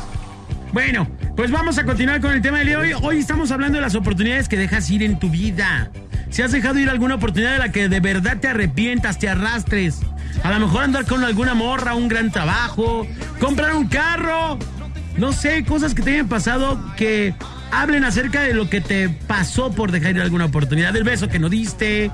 Bueno, 0.72 1.06
Pues 1.38 1.52
vamos 1.52 1.78
a 1.78 1.84
continuar 1.84 2.20
con 2.20 2.32
el 2.32 2.42
tema 2.42 2.64
de 2.64 2.76
hoy. 2.76 2.90
Hoy 3.00 3.20
estamos 3.20 3.52
hablando 3.52 3.76
de 3.76 3.82
las 3.82 3.94
oportunidades 3.94 4.48
que 4.48 4.56
dejas 4.56 4.90
ir 4.90 5.04
en 5.04 5.20
tu 5.20 5.30
vida. 5.30 5.88
Si 6.30 6.42
has 6.42 6.50
dejado 6.50 6.80
ir 6.80 6.90
alguna 6.90 7.14
oportunidad 7.14 7.52
de 7.52 7.58
la 7.58 7.70
que 7.70 7.88
de 7.88 8.00
verdad 8.00 8.38
te 8.40 8.48
arrepientas, 8.48 9.20
te 9.20 9.28
arrastres. 9.28 10.00
A 10.42 10.50
lo 10.50 10.66
mejor 10.66 10.82
andar 10.82 11.04
con 11.04 11.22
alguna 11.22 11.54
morra, 11.54 11.94
un 11.94 12.08
gran 12.08 12.32
trabajo, 12.32 13.06
comprar 13.38 13.76
un 13.76 13.86
carro. 13.86 14.58
No 15.16 15.32
sé, 15.32 15.64
cosas 15.64 15.94
que 15.94 16.02
te 16.02 16.10
hayan 16.14 16.26
pasado 16.26 16.76
que 16.96 17.34
hablen 17.70 18.02
acerca 18.02 18.42
de 18.42 18.52
lo 18.52 18.68
que 18.68 18.80
te 18.80 19.08
pasó 19.08 19.70
por 19.70 19.92
dejar 19.92 20.16
ir 20.16 20.22
alguna 20.22 20.46
oportunidad. 20.46 20.96
El 20.96 21.04
beso 21.04 21.28
que 21.28 21.38
no 21.38 21.48
diste, 21.48 22.10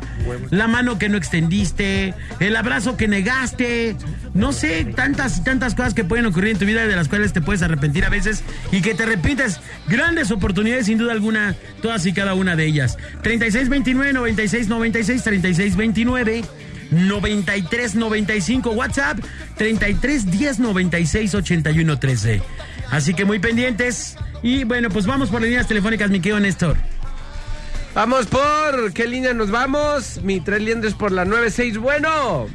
la 0.51 0.69
mano 0.69 0.99
que 0.99 1.09
no 1.09 1.17
extendiste, 1.17 2.13
el 2.41 2.57
abrazo 2.57 2.99
que 2.99 3.09
negaste. 3.09 3.97
No 4.35 4.53
sé, 4.53 4.85
tantas 4.85 5.39
y 5.39 5.45
tantas 5.45 5.77
cosas 5.77 5.95
que 5.95 6.03
pueden 6.03 6.27
ocurrir 6.27 6.51
en 6.51 6.59
tu 6.59 6.67
vida 6.67 6.87
de 6.87 6.97
las 6.97 7.09
cuales 7.09 7.33
te 7.33 7.41
puedes 7.41 7.63
arrepentir 7.63 8.05
a 8.05 8.09
veces 8.09 8.43
y 8.73 8.83
que 8.83 8.95
te 8.95 9.05
arrepientes. 9.05 9.61
Grandes 9.87 10.33
oportunidades, 10.33 10.87
sin 10.87 10.99
duda 10.99 11.13
alguna, 11.13 11.55
todas 11.81 12.05
y 12.05 12.13
cada 12.13 12.35
una 12.35 12.57
de 12.57 12.67
ellas. 12.67 12.99
3629-9696, 13.23 15.23
3629. 15.23 16.45
9395 16.91 18.71
WhatsApp 18.71 19.19
33 19.57 20.31
10 20.31 20.59
96 20.61 21.35
81 21.35 21.99
13. 21.99 22.43
Así 22.91 23.15
que 23.15 23.25
muy 23.25 23.39
pendientes. 23.39 24.17
Y 24.43 24.65
bueno, 24.65 24.91
pues 24.91 25.07
vamos 25.07 25.31
por 25.31 25.43
líneas 25.43 25.67
telefónicas, 25.67 26.11
mi 26.11 26.21
querido 26.21 26.41
Néstor. 26.41 26.77
Vamos 27.95 28.27
por. 28.27 28.93
¿Qué 28.93 29.07
línea 29.07 29.33
nos 29.33 29.51
vamos? 29.51 30.21
Mi 30.23 30.41
tres 30.41 30.61
liendres 30.61 30.95
por 30.95 31.13
la 31.13 31.25
96. 31.25 31.79
Bueno. 31.79 32.49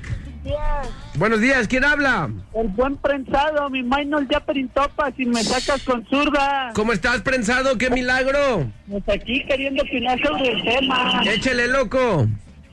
Buenos 1.19 1.41
días, 1.41 1.67
¿quién 1.67 1.83
habla? 1.83 2.29
El 2.55 2.69
buen 2.69 2.95
prensado, 2.95 3.69
mi 3.69 3.83
minor 3.83 4.25
ya 4.29 4.39
perintopa, 4.39 5.11
si 5.17 5.25
me 5.25 5.43
sacas 5.43 5.83
con 5.83 6.05
zurda. 6.05 6.71
¿Cómo 6.73 6.93
estás, 6.93 7.21
prensado? 7.21 7.77
¡Qué 7.77 7.89
milagro! 7.89 8.65
Pues 8.89 9.03
aquí 9.09 9.43
queriendo 9.45 9.83
opinar 9.83 10.17
sobre 10.25 10.49
el 10.53 10.63
tema. 10.63 11.21
Échele, 11.25 11.67
loco. 11.67 12.25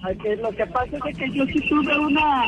Ay, 0.05 0.17
que 0.19 0.37
lo 0.37 0.51
que 0.53 0.65
pasa 0.67 0.97
es 1.09 1.17
que 1.19 1.31
yo 1.33 1.45
sí 1.47 1.61
tuve 1.69 1.99
una... 1.99 2.45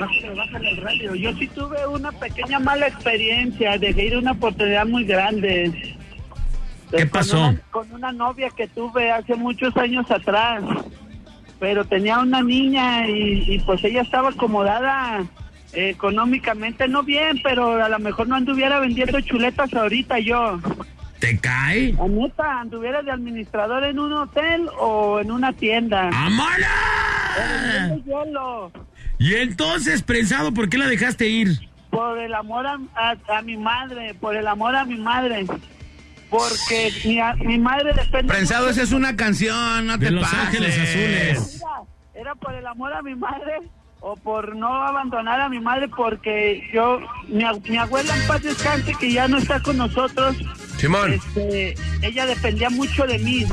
Bájale, 0.00 0.34
bájale 0.34 0.70
el 0.70 0.76
radio. 0.78 1.14
Yo 1.14 1.32
sí 1.34 1.46
tuve 1.48 1.86
una 1.86 2.10
pequeña 2.10 2.58
mala 2.58 2.88
experiencia. 2.88 3.78
Dejé 3.78 4.06
ir 4.06 4.16
una 4.16 4.32
oportunidad 4.32 4.86
muy 4.86 5.04
grande. 5.04 5.70
¿Qué 6.90 6.96
Con 7.02 7.08
pasó? 7.10 7.38
una- 7.38 7.60
Con 7.70 7.92
una 7.92 8.10
novia 8.10 8.50
que 8.56 8.66
tuve 8.66 9.12
hace 9.12 9.36
muchos 9.36 9.76
años 9.76 10.10
atrás. 10.10 10.62
Pero 11.60 11.84
tenía 11.84 12.18
una 12.20 12.42
niña 12.42 13.08
y, 13.08 13.44
y 13.46 13.58
pues 13.60 13.82
ella 13.84 14.02
estaba 14.02 14.28
acomodada 14.30 15.24
eh, 15.72 15.90
económicamente, 15.90 16.86
no 16.88 17.02
bien, 17.02 17.40
pero 17.42 17.82
a 17.82 17.88
lo 17.88 17.98
mejor 17.98 18.28
no 18.28 18.36
anduviera 18.36 18.78
vendiendo 18.78 19.20
chuletas 19.20 19.72
ahorita 19.74 20.18
yo. 20.20 20.60
¿Te 21.18 21.36
cae? 21.38 21.94
La 21.94 22.06
neta, 22.06 22.60
anduviera 22.60 23.02
de 23.02 23.10
administrador 23.10 23.82
en 23.84 23.98
un 23.98 24.12
hotel 24.12 24.68
o 24.78 25.18
en 25.18 25.32
una 25.32 25.52
tienda. 25.52 26.10
¡Amala! 26.14 26.68
Hielo. 28.06 28.70
Y 29.18 29.34
entonces, 29.34 30.02
prensado, 30.02 30.52
¿por 30.54 30.68
qué 30.68 30.78
la 30.78 30.86
dejaste 30.86 31.26
ir? 31.28 31.48
Por 31.90 32.18
el 32.18 32.34
amor 32.34 32.66
a, 32.66 32.78
a- 32.94 33.38
a 33.38 33.42
mi 33.42 33.56
madre, 33.56 34.14
por 34.14 34.36
el 34.36 34.46
amor 34.46 34.76
a 34.76 34.84
mi 34.84 34.96
madre. 34.96 35.44
Porque 36.30 36.92
mi, 37.04 37.18
a- 37.20 37.34
mi 37.34 37.58
madre 37.58 37.92
depende... 37.94 38.32
Prensado, 38.32 38.68
esa 38.68 38.82
es 38.82 38.92
una 38.92 39.16
canción, 39.16 39.86
no 39.86 39.96
De 39.98 40.06
te 40.06 40.12
Los 40.12 40.24
pases. 40.24 40.38
Ángeles 40.38 40.78
Azules. 40.78 41.54
Mira, 41.54 41.70
era 42.14 42.34
por 42.34 42.54
el 42.54 42.66
amor 42.66 42.92
a 42.92 43.02
mi 43.02 43.14
madre 43.14 43.60
o 44.00 44.14
por 44.16 44.54
no 44.54 44.68
abandonar 44.82 45.40
a 45.40 45.48
mi 45.48 45.58
madre 45.58 45.88
porque 45.88 46.62
yo, 46.72 47.00
mi, 47.28 47.44
mi 47.68 47.76
abuela 47.78 48.14
en 48.16 48.26
paz 48.28 48.42
descanse 48.42 48.94
que 48.94 49.12
ya 49.12 49.26
no 49.26 49.38
está 49.38 49.60
con 49.60 49.76
nosotros, 49.76 50.36
Simón. 50.76 51.14
este, 51.14 51.74
ella 52.02 52.26
dependía 52.26 52.70
mucho 52.70 53.06
de 53.06 53.18
mí. 53.18 53.44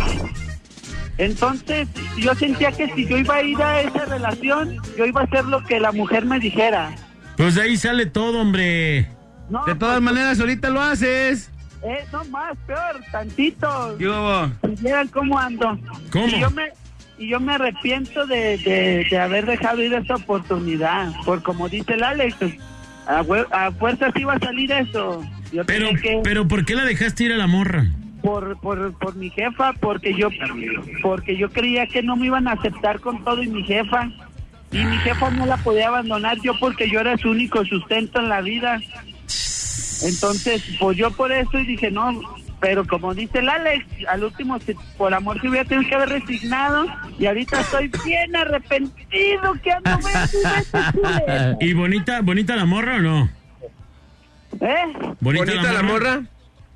Entonces 1.18 1.88
yo 2.18 2.36
sentía 2.36 2.72
que 2.72 2.94
si 2.94 3.06
yo 3.08 3.18
iba 3.18 3.36
a 3.36 3.42
ir 3.44 3.62
a 3.62 3.82
esa 3.82 4.06
relación, 4.06 4.78
yo 4.98 5.06
iba 5.06 5.22
a 5.22 5.24
hacer 5.24 5.46
lo 5.46 5.64
que 5.64 5.80
la 5.80 5.92
mujer 5.92 6.26
me 6.26 6.40
dijera. 6.40 6.94
Pues 7.38 7.56
de 7.56 7.62
ahí 7.62 7.78
sale 7.78 8.06
todo, 8.06 8.40
hombre. 8.40 9.08
No, 9.50 9.64
De 9.66 9.76
todas 9.76 10.02
maneras, 10.02 10.40
ahorita 10.40 10.70
lo 10.70 10.82
haces. 10.82 11.52
Eh, 11.86 12.06
no 12.12 12.24
más, 12.26 12.58
peor, 12.68 13.02
tantito. 13.12 13.96
¿Qué 13.98 14.08
hubo? 14.08 14.52
Si 14.64 14.84
vieran 14.84 15.08
cómo 15.10 15.40
ando. 15.40 15.78
¿Cómo? 16.12 16.28
Y 16.28 16.40
yo 16.40 16.50
me, 16.52 16.70
y 17.18 17.28
yo 17.30 17.40
me 17.40 17.54
arrepiento 17.54 18.26
de, 18.26 18.58
de, 18.58 19.08
de 19.10 19.20
haber 19.20 19.46
dejado 19.46 19.82
ir 19.82 19.94
esa 19.94 20.16
oportunidad. 20.16 21.12
Por 21.26 21.44
como 21.44 21.70
dice 21.70 21.94
el 21.94 22.04
Alex, 22.04 22.36
a, 23.08 23.24
a 23.52 23.72
fuerzas 23.72 24.12
iba 24.16 24.34
a 24.34 24.40
salir 24.40 24.72
eso. 24.72 25.24
Yo 25.52 25.64
Pero, 25.66 25.90
que, 26.02 26.20
pero 26.24 26.48
¿por 26.48 26.66
qué 26.66 26.76
la 26.76 26.84
dejaste 26.86 27.26
ir 27.26 27.34
a 27.34 27.38
la 27.38 27.48
morra? 27.48 27.86
por, 28.26 28.60
por, 28.60 28.92
por 28.98 29.16
mi 29.16 29.30
jefa, 29.30 29.74
porque 29.74 30.16
yo, 30.16 30.30
porque 31.04 31.38
yo 31.38 31.52
creía 31.52 31.86
que 31.86 32.02
no 32.02 32.16
me 32.16 32.26
iban 32.26 32.48
a 32.48 32.54
aceptar 32.54 33.00
con 33.00 33.24
todo 33.24 33.44
y 33.44 33.48
mi 33.48 33.64
jefa. 33.64 34.10
Y 34.72 34.84
mi 34.84 34.98
jefa 34.98 35.30
no 35.30 35.46
la 35.46 35.58
podía 35.58 35.90
abandonar 35.90 36.42
yo 36.42 36.58
porque 36.60 36.90
yo 36.90 37.00
era 37.00 37.16
su 37.18 37.30
único 37.30 37.64
sustento 37.66 38.20
en 38.20 38.30
la 38.30 38.42
vida. 38.42 38.82
Entonces, 40.06 40.62
pues 40.80 40.98
yo 40.98 41.12
por 41.12 41.32
eso 41.32 41.58
y 41.60 41.66
dije, 41.66 41.90
no, 41.92 42.12
pero 42.60 42.86
como 42.86 43.14
dice 43.14 43.40
el 43.40 43.50
Alex, 43.50 43.86
al 44.08 44.24
último, 44.24 44.60
si- 44.60 44.76
por 44.98 45.14
amor 45.14 45.40
se 45.42 45.50
hubiera 45.50 45.68
tenido 45.68 45.88
que 45.90 45.96
haber 45.96 46.10
resignado 46.10 46.86
y 47.18 47.26
ahorita 47.26 47.60
estoy 47.62 47.92
bien 48.06 48.36
arrepentido 48.36 49.54
que 49.64 49.72
ando 49.72 49.98
vendiendo 50.04 51.58
¿Y 51.60 51.74
bonita, 51.74 52.22
bonita 52.22 52.56
la 52.56 52.66
morra 52.66 52.96
o 52.98 53.02
no? 53.02 53.30
¿Eh? 54.62 54.94
¿Bonita, 55.20 55.46
¿Bonita 55.46 55.74
la 55.74 55.84
morra? 55.84 56.22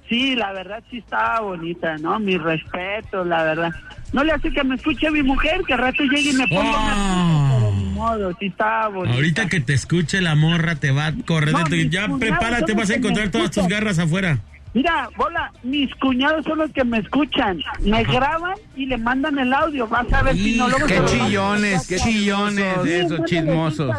Sí, 0.10 0.36
la 0.36 0.52
verdad 0.54 0.84
sí 0.90 0.98
estaba 0.98 1.42
bonita, 1.42 1.98
¿no? 2.00 2.20
Mi 2.20 2.36
respeto, 2.38 3.24
la 3.24 3.44
verdad. 3.44 3.72
No 4.12 4.24
le 4.24 4.32
hace 4.32 4.52
que 4.52 4.64
me 4.64 4.74
escuche 4.76 5.12
mi 5.12 5.22
mujer, 5.22 5.62
que 5.68 5.74
al 5.74 5.80
rato 5.80 6.04
llegue 6.04 6.32
y 6.32 6.34
me 6.34 6.48
ponga 6.48 6.62
una... 6.80 7.49
Modo, 8.00 8.32
sí 8.40 8.46
estaba 8.48 8.88
bonita. 8.88 9.16
Ahorita 9.16 9.48
que 9.50 9.60
te 9.60 9.74
escuche 9.74 10.22
la 10.22 10.36
morra 10.36 10.76
te 10.76 10.92
va 10.92 11.08
a 11.08 11.14
correr 11.26 11.52
No, 11.54 11.64
de 11.66 11.84
tu... 11.86 11.90
Ya 11.90 12.08
prepárate, 12.18 12.74
vas 12.74 12.90
a 12.90 12.96
encontrar 12.96 13.30
todas 13.30 13.52
tus 13.52 13.68
garras 13.68 14.00
afuera. 14.00 14.40
Mira, 14.74 15.10
bola, 15.18 15.52
mis 15.64 15.94
cuñados 15.96 16.46
son 16.46 16.60
los 16.60 16.72
que 16.72 16.84
me 16.84 17.00
escuchan. 17.00 17.60
Me 17.84 18.04
graban 18.04 18.54
y 18.76 18.86
le 18.86 18.98
mandan 18.98 19.38
el 19.40 19.52
audio. 19.52 19.88
Vas 19.88 20.12
a 20.14 20.22
ver 20.22 20.36
si 20.36 20.58
no 20.58 20.68
Qué 20.68 20.72
lo 20.72 20.80
mandan. 20.80 21.06
chillones, 21.06 21.88
qué 21.88 21.96
chillones 21.98 22.76
Sí, 22.84 22.90
esos 22.92 23.26
chismosos. 23.26 23.98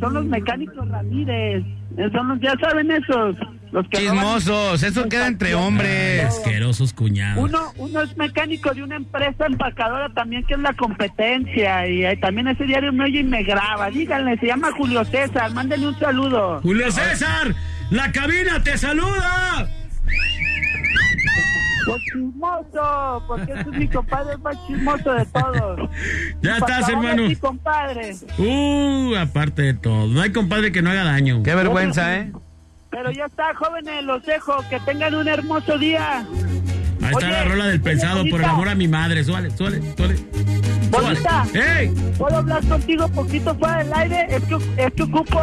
Son 0.00 0.14
los 0.14 0.24
mecánicos 0.24 0.88
Ramírez. 0.88 1.64
Son 2.12 2.28
los, 2.28 2.40
ya 2.40 2.54
saben 2.60 2.90
esos. 2.92 3.36
Los 3.74 3.88
que 3.88 3.98
roban- 3.98 4.14
Chismosos, 4.18 4.82
eso 4.84 5.08
queda 5.08 5.26
entre 5.26 5.56
hombres. 5.56 6.24
Asquerosos 6.26 6.92
cuñados. 6.92 7.42
Uno, 7.42 7.72
uno 7.76 8.02
es 8.02 8.16
mecánico 8.16 8.72
de 8.72 8.84
una 8.84 8.94
empresa 8.94 9.46
empacadora 9.46 10.08
también 10.14 10.44
que 10.46 10.54
es 10.54 10.60
la 10.60 10.74
competencia 10.74 11.84
y 11.88 12.04
eh, 12.04 12.16
también 12.18 12.46
ese 12.46 12.66
diario 12.66 12.92
me 12.92 13.02
oye 13.06 13.18
y 13.18 13.24
me 13.24 13.42
graba. 13.42 13.90
Díganle, 13.90 14.38
se 14.38 14.46
llama 14.46 14.70
Julio 14.78 15.04
César, 15.04 15.50
mándenle 15.52 15.88
un 15.88 15.98
saludo. 15.98 16.60
Julio 16.62 16.88
César, 16.92 17.52
la 17.90 18.12
cabina 18.12 18.62
te 18.62 18.78
saluda. 18.78 19.68
Pues 21.86 22.00
chismoso, 22.12 23.24
porque 23.26 23.52
ese 23.54 23.60
es 23.62 23.66
mi 23.78 23.88
compadre 23.88 24.34
el 24.34 24.38
más 24.38 24.56
chismoso 24.68 25.12
de 25.14 25.26
todos. 25.26 25.90
Ya 26.42 26.58
estás, 26.58 26.88
hermano. 26.88 27.24
Mi 27.24 27.36
compadre. 27.36 28.14
Uh, 28.38 29.14
aparte 29.16 29.62
de 29.62 29.74
todo. 29.74 30.06
No 30.06 30.20
hay 30.22 30.30
compadre 30.30 30.70
que 30.72 30.80
no 30.80 30.90
haga 30.90 31.02
daño. 31.04 31.42
Qué 31.42 31.54
vergüenza, 31.54 32.16
¿eh? 32.18 32.32
Pero 32.94 33.10
ya 33.10 33.26
está, 33.26 33.54
jóvenes, 33.54 34.04
los 34.04 34.24
dejo. 34.24 34.56
Que 34.70 34.78
tengan 34.80 35.14
un 35.14 35.28
hermoso 35.28 35.76
día. 35.78 36.26
Ahí 37.02 37.10
está 37.12 37.28
la 37.28 37.44
rola 37.44 37.64
del 37.66 37.74
oye, 37.80 37.84
pensado, 37.90 38.18
por 38.20 38.24
el 38.26 38.30
bonita. 38.32 38.50
amor 38.50 38.68
a 38.68 38.74
mi 38.74 38.88
madre. 38.88 39.24
Suele, 39.24 39.50
suele, 39.50 39.82
suele. 39.96 40.16
Bonita. 40.90 41.44
¡Ey! 41.54 41.88
¿Puedo 42.18 42.36
hablar 42.38 42.64
contigo 42.66 43.08
poquito 43.08 43.54
fuera 43.56 43.78
del 43.78 43.92
aire? 43.92 44.26
Es 44.30 44.42
que, 44.44 44.56
es 44.76 44.92
que 44.92 45.02
ocupo... 45.02 45.40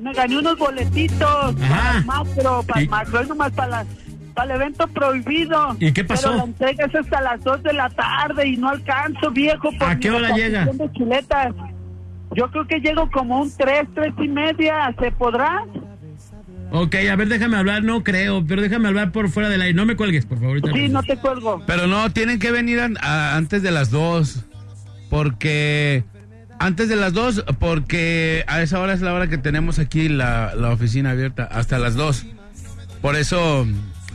Me 0.00 0.12
gané 0.14 0.36
unos 0.38 0.58
boletitos 0.58 1.54
Ajá. 1.62 1.76
para 1.78 1.98
el 1.98 2.04
macro, 2.06 2.62
para 2.66 2.80
¿Y- 2.80 2.84
el 2.84 2.90
macro, 2.90 3.20
es 3.20 3.28
nomás 3.28 3.52
para, 3.52 3.68
la- 3.68 3.86
para 4.34 4.54
el 4.54 4.60
evento 4.62 4.88
prohibido. 4.88 5.76
¿Y 5.78 5.92
qué 5.92 6.02
pasó? 6.02 6.30
Pero 6.30 6.36
la 6.38 6.44
entrega 6.44 6.84
es 6.86 6.94
hasta 6.96 7.20
las 7.20 7.44
2 7.44 7.62
de 7.62 7.72
la 7.74 7.88
tarde 7.90 8.48
y 8.48 8.56
no 8.56 8.70
alcanzo, 8.70 9.30
viejo. 9.30 9.70
¿A 9.78 9.94
qué 9.96 10.10
hora 10.10 10.30
llega? 10.34 10.64
de 10.64 10.90
chuletas. 10.92 11.54
Yo 12.34 12.50
creo 12.50 12.66
que 12.66 12.80
llego 12.80 13.08
como 13.12 13.42
un 13.42 13.52
3, 13.56 13.86
3 13.94 14.12
y 14.18 14.26
media. 14.28 14.92
¿Se 14.98 15.12
podrá? 15.12 15.64
Ok, 16.74 16.94
a 17.10 17.16
ver, 17.16 17.28
déjame 17.28 17.56
hablar. 17.58 17.82
No 17.84 18.02
creo, 18.02 18.44
pero 18.46 18.62
déjame 18.62 18.88
hablar 18.88 19.12
por 19.12 19.28
fuera 19.28 19.48
del 19.48 19.60
aire. 19.62 19.74
No 19.74 19.84
me 19.86 19.94
cuelgues, 19.94 20.24
por 20.26 20.38
favor. 20.40 20.58
Sí, 20.60 20.66
regreso. 20.66 20.92
no 20.94 21.02
te 21.02 21.16
cuelgo. 21.18 21.62
Pero 21.66 21.86
no, 21.86 22.10
tienen 22.12 22.38
que 22.38 22.50
venir 22.50 22.80
a- 22.80 23.36
antes 23.36 23.62
de 23.62 23.70
las 23.70 23.90
dos. 23.90 24.40
Porque. 25.10 26.04
Antes 26.58 26.88
de 26.88 26.94
las 26.96 27.12
dos, 27.12 27.44
porque 27.58 28.44
a 28.46 28.62
esa 28.62 28.78
hora 28.78 28.92
es 28.94 29.00
la 29.00 29.12
hora 29.12 29.26
que 29.28 29.36
tenemos 29.36 29.78
aquí 29.80 30.08
la, 30.08 30.54
la 30.54 30.70
oficina 30.70 31.10
abierta, 31.10 31.44
hasta 31.44 31.78
las 31.78 31.94
dos. 31.96 32.24
Por 33.00 33.16
eso, 33.16 33.66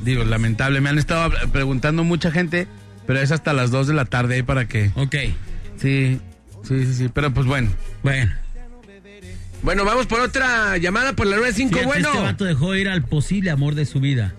digo, 0.04 0.24
lamentable. 0.24 0.80
Me 0.80 0.88
han 0.90 0.98
estado 0.98 1.30
preguntando 1.52 2.06
mucha 2.06 2.32
gente, 2.32 2.68
pero 3.06 3.20
es 3.20 3.32
hasta 3.34 3.52
las 3.52 3.70
dos 3.70 3.88
de 3.88 3.94
la 3.94 4.06
tarde 4.06 4.36
ahí 4.36 4.44
para 4.44 4.66
que. 4.68 4.92
Ok, 4.96 5.16
Sí, 5.76 6.20
sí, 6.64 6.86
sí, 6.86 6.94
sí. 6.94 7.10
Pero 7.14 7.34
pues 7.34 7.46
bueno. 7.46 7.70
bueno. 8.02 8.32
Bueno, 9.62 9.84
vamos 9.86 10.06
por 10.08 10.20
otra 10.22 10.78
llamada 10.78 11.14
por 11.14 11.28
la 11.28 11.36
95. 11.38 11.70
Fíjate, 11.72 11.88
Bueno. 11.88 12.10
Este 12.10 12.22
vato 12.24 12.46
dejó 12.46 12.76
ir 12.76 12.88
al 12.90 13.04
posible 13.04 13.50
amor 13.50 13.76
de 13.76 13.86
su 13.86 14.00
vida. 14.00 14.34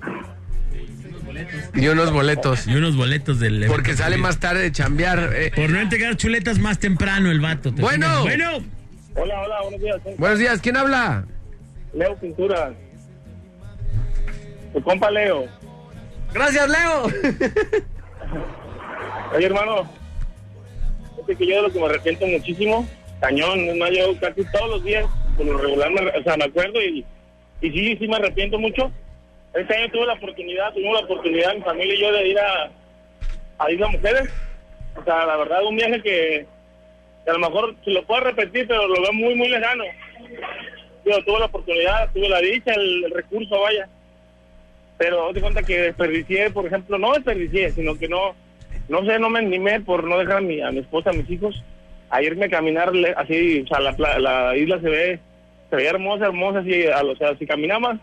Y 1.74 1.86
unos 1.88 2.12
boletos. 2.12 2.66
Y 2.66 2.74
unos 2.74 2.96
boletos 2.96 3.38
del 3.38 3.64
Porque 3.66 3.94
sale 3.94 4.16
más 4.16 4.38
tarde 4.38 4.62
de 4.62 4.72
chambear. 4.72 5.32
eh. 5.34 5.52
Por 5.54 5.70
no 5.70 5.80
entregar 5.80 6.16
chuletas 6.16 6.58
más 6.58 6.78
temprano 6.78 7.30
el 7.30 7.40
vato. 7.40 7.72
¿te 7.74 7.82
Bueno. 7.82 8.22
Bueno. 8.22 8.50
Hola, 9.14 9.40
hola, 9.42 9.62
buenos 9.62 9.80
días. 9.80 9.96
Buenos 10.16 10.38
días, 10.38 10.60
¿quién 10.60 10.76
habla? 10.76 11.24
Leo 11.92 12.16
Pintura. 12.16 12.72
Tu 14.72 14.82
compa 14.82 15.10
Leo. 15.10 15.46
Gracias, 16.32 16.68
Leo. 16.68 17.04
Oye, 19.36 19.46
hermano. 19.46 19.90
Fíjate 21.16 21.36
que 21.36 21.46
yo 21.48 21.56
de 21.56 21.62
lo 21.62 21.72
que 21.72 21.80
me 21.80 21.86
arrepiento 21.86 22.26
muchísimo, 22.26 22.88
cañón, 23.20 23.78
más, 23.78 23.90
yo 23.90 24.18
casi 24.20 24.44
todos 24.52 24.70
los 24.70 24.84
días, 24.84 25.06
por 25.36 25.46
lo 25.46 25.58
regular, 25.58 25.90
o 26.16 26.22
sea, 26.22 26.36
me 26.36 26.44
acuerdo 26.44 26.80
y, 26.82 27.04
sí, 27.60 27.96
sí 27.96 28.08
me 28.08 28.16
arrepiento 28.16 28.58
mucho. 28.58 28.90
Este 29.54 29.74
año 29.74 29.90
tuve 29.90 30.06
la 30.06 30.12
oportunidad, 30.14 30.72
tuvimos 30.72 31.00
la 31.00 31.06
oportunidad, 31.06 31.54
mi 31.54 31.62
familia 31.62 31.94
y 31.94 32.00
yo, 32.00 32.12
de 32.12 32.28
ir 32.28 32.38
a, 32.38 32.70
a 33.58 33.70
Isla 33.70 33.88
Mujeres. 33.88 34.28
O 34.96 35.04
sea, 35.04 35.26
la 35.26 35.36
verdad, 35.36 35.64
un 35.64 35.76
viaje 35.76 36.02
que, 36.02 36.46
que 37.24 37.30
a 37.30 37.32
lo 37.32 37.38
mejor 37.38 37.74
se 37.84 37.90
lo 37.90 38.04
puedo 38.04 38.20
repetir, 38.20 38.66
pero 38.66 38.86
lo 38.86 39.00
veo 39.00 39.12
muy, 39.12 39.34
muy 39.34 39.48
lejano. 39.48 39.84
Yo 41.04 41.24
tuve 41.24 41.38
la 41.38 41.46
oportunidad, 41.46 42.10
tuve 42.12 42.28
la 42.28 42.40
dicha, 42.40 42.72
el, 42.74 43.04
el 43.04 43.10
recurso, 43.10 43.60
vaya. 43.60 43.88
Pero 44.98 45.32
te 45.32 45.40
cuenta 45.40 45.62
que 45.62 45.80
desperdicié, 45.80 46.50
por 46.50 46.66
ejemplo, 46.66 46.98
no 46.98 47.12
desperdicié, 47.14 47.70
sino 47.70 47.96
que 47.96 48.08
no, 48.08 48.34
no 48.88 49.04
sé, 49.04 49.18
no 49.18 49.30
me 49.30 49.38
animé 49.38 49.80
por 49.80 50.04
no 50.04 50.18
dejar 50.18 50.38
a 50.38 50.40
mi, 50.40 50.60
a 50.60 50.70
mi 50.72 50.80
esposa, 50.80 51.10
a 51.10 51.14
mis 51.14 51.30
hijos, 51.30 51.62
a 52.10 52.22
irme 52.22 52.46
a 52.46 52.50
caminar 52.50 52.92
así, 53.16 53.62
o 53.62 53.66
sea, 53.66 53.80
la, 53.80 54.18
la 54.18 54.56
isla 54.56 54.80
se 54.80 54.88
ve, 54.88 55.20
se 55.70 55.76
veía 55.76 55.90
hermosa, 55.90 56.26
hermosa, 56.26 56.60
así, 56.60 56.86
o 56.86 57.16
sea, 57.16 57.36
si 57.36 57.46
caminabas, 57.46 57.98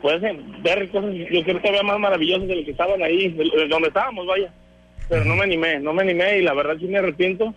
puedes 0.00 0.22
eh, 0.22 0.38
ver 0.62 0.88
cosas, 0.90 1.14
yo 1.14 1.42
creo 1.42 1.44
que 1.44 1.54
todavía 1.54 1.82
más 1.82 1.98
maravillosas 1.98 2.48
de 2.48 2.56
lo 2.56 2.64
que 2.64 2.70
estaban 2.70 3.02
ahí, 3.02 3.28
de, 3.28 3.44
de 3.44 3.68
donde 3.68 3.88
estábamos, 3.88 4.26
vaya. 4.26 4.50
Pero 5.08 5.24
no 5.24 5.36
me 5.36 5.44
animé, 5.44 5.80
no 5.80 5.92
me 5.92 6.02
animé 6.02 6.38
y 6.38 6.42
la 6.42 6.54
verdad 6.54 6.76
sí 6.78 6.86
me 6.86 6.98
arrepiento 6.98 7.54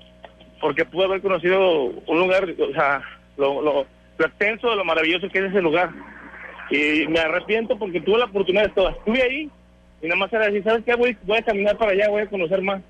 porque 0.59 0.85
pude 0.85 1.05
haber 1.05 1.21
conocido 1.21 1.85
un 1.85 2.19
lugar, 2.19 2.47
o 2.59 2.73
sea, 2.73 3.01
lo, 3.37 3.61
lo, 3.61 3.85
lo 4.17 4.25
extenso 4.25 4.75
lo 4.75 4.83
maravilloso 4.83 5.29
que 5.29 5.39
es 5.39 5.45
ese 5.45 5.61
lugar. 5.61 5.91
Y 6.69 7.07
me 7.07 7.19
arrepiento 7.19 7.77
porque 7.77 8.01
tuve 8.01 8.17
la 8.19 8.25
oportunidad 8.25 8.63
de 8.63 8.73
todo. 8.73 8.89
Estuve 8.89 9.21
ahí 9.21 9.49
y 10.01 10.07
nada 10.07 10.19
más 10.19 10.33
era 10.33 10.47
decir, 10.47 10.63
¿sabes 10.63 10.83
qué? 10.83 10.95
Voy, 10.95 11.15
voy 11.23 11.37
a 11.37 11.43
caminar 11.43 11.77
para 11.77 11.91
allá, 11.91 12.09
voy 12.09 12.23
a 12.23 12.27
conocer 12.27 12.61
más. 12.61 12.81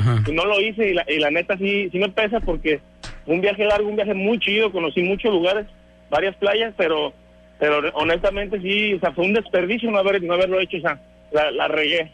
Ajá. 0.00 0.22
Y 0.26 0.32
no 0.32 0.44
lo 0.44 0.60
hice 0.60 0.90
y 0.90 0.94
la, 0.94 1.04
y 1.08 1.18
la 1.18 1.30
neta 1.30 1.56
sí, 1.58 1.88
sí 1.90 1.98
me 1.98 2.08
pesa 2.08 2.40
porque 2.40 2.80
fue 3.24 3.34
un 3.34 3.40
viaje 3.40 3.64
largo, 3.64 3.88
un 3.88 3.96
viaje 3.96 4.14
muy 4.14 4.38
chido, 4.38 4.72
conocí 4.72 5.02
muchos 5.02 5.32
lugares, 5.32 5.66
varias 6.10 6.34
playas, 6.36 6.74
pero 6.76 7.12
pero 7.58 7.78
honestamente 7.92 8.58
sí, 8.60 8.94
o 8.94 9.00
sea, 9.00 9.12
fue 9.12 9.26
un 9.26 9.34
desperdicio 9.34 9.90
no, 9.90 9.98
haber, 9.98 10.22
no 10.22 10.32
haberlo 10.32 10.58
hecho, 10.60 10.78
o 10.78 10.80
sea, 10.80 10.98
la, 11.30 11.50
la 11.50 11.68
regué. 11.68 12.10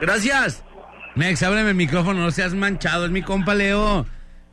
Gracias. 0.00 0.62
Mex, 1.14 1.42
ábreme 1.42 1.70
el 1.70 1.76
micrófono, 1.76 2.20
no 2.20 2.30
seas 2.30 2.52
manchado, 2.52 3.06
es 3.06 3.10
mi 3.10 3.22
compa 3.22 3.54
Leo. 3.54 4.04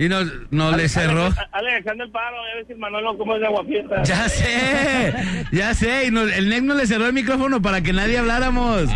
Y 0.04 0.10
no, 0.10 0.20
no 0.50 0.76
le 0.76 0.90
cerró. 0.90 1.26
Ale- 1.28 1.36
Ale, 1.52 1.78
echando 1.78 2.04
el 2.04 2.10
paro, 2.12 2.38
a 2.42 2.56
ver 2.56 2.66
si 2.68 2.74
Manolo 2.74 3.16
cómo 3.18 3.36
es 3.36 3.42
de 3.42 3.46
aguafiesta. 3.48 4.02
Ya 4.04 4.28
sé, 4.30 5.14
ya 5.52 5.74
sé. 5.76 6.06
Y 6.08 6.12
no- 6.12 6.24
el 6.24 6.50
Nex 6.50 6.64
no 6.64 6.74
le 6.74 6.88
cerró 6.88 7.06
el 7.06 7.14
micrófono 7.14 7.62
para 7.62 7.82
que 7.82 7.94
nadie 7.94 8.18
habláramos. 8.18 8.90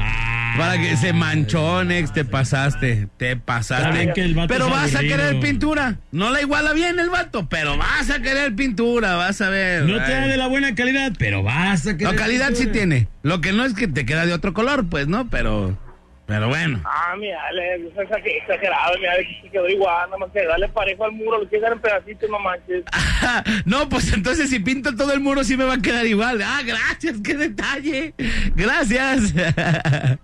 Para 0.57 0.77
que 0.79 0.95
se 0.97 1.11
manchó, 1.13 1.83
Nex, 1.83 2.13
te 2.13 2.23
pasaste, 2.25 3.07
te 3.17 3.35
pasaste. 3.35 3.91
bien 3.91 4.13
que 4.13 4.21
el 4.21 4.33
vato 4.35 4.47
Pero 4.47 4.69
vas 4.69 4.95
a 4.95 5.01
querer 5.01 5.39
pintura. 5.41 5.97
No 6.11 6.31
la 6.31 6.41
iguala 6.41 6.71
bien 6.73 6.97
el 6.97 7.09
vato, 7.09 7.47
pero 7.49 7.77
vas 7.77 8.09
a 8.09 8.21
querer 8.21 8.55
pintura, 8.55 9.15
vas 9.15 9.41
a 9.41 9.49
ver. 9.49 9.83
No 9.83 9.97
te 10.03 10.11
da 10.11 10.25
de 10.27 10.37
la 10.37 10.47
buena 10.47 10.73
calidad, 10.73 11.11
pero 11.19 11.43
vas 11.43 11.85
a 11.85 11.97
que. 11.97 12.05
No, 12.05 12.15
calidad 12.15 12.51
sí 12.53 12.67
tiene. 12.67 13.09
Lo 13.21 13.41
que 13.41 13.51
no 13.51 13.65
es 13.65 13.73
que 13.73 13.87
te 13.87 14.05
queda 14.05 14.25
de 14.25 14.33
otro 14.33 14.53
color, 14.53 14.87
pues, 14.89 15.07
¿no? 15.07 15.29
Pero, 15.29 15.77
pero 16.25 16.47
bueno. 16.47 16.81
Ah, 16.85 17.15
mi 17.17 17.31
Ale, 17.31 17.75
es 17.75 17.93
exager- 17.93 18.41
exagerado, 18.41 18.97
mi 18.99 19.05
Ale, 19.05 19.27
que 19.27 19.41
se 19.43 19.49
quedó 19.49 19.69
igual, 19.69 20.09
nada 20.09 20.17
más 20.17 20.31
que 20.31 20.43
darle 20.45 20.67
parejo 20.69 21.05
al 21.05 21.11
muro, 21.11 21.39
lo 21.39 21.47
quieres 21.47 21.61
dar 21.61 21.73
en 21.73 21.79
pedacitos, 21.79 22.29
no 22.29 22.39
manches. 22.39 22.83
no, 23.65 23.87
pues 23.89 24.11
entonces 24.11 24.49
si 24.49 24.59
pinto 24.59 24.95
todo 24.95 25.13
el 25.13 25.19
muro 25.19 25.43
sí 25.43 25.55
me 25.55 25.65
va 25.65 25.75
a 25.75 25.81
quedar 25.81 26.05
igual. 26.05 26.41
Ah, 26.41 26.61
gracias, 26.65 27.17
qué 27.23 27.35
detalle. 27.35 28.13
Gracias. 28.55 29.33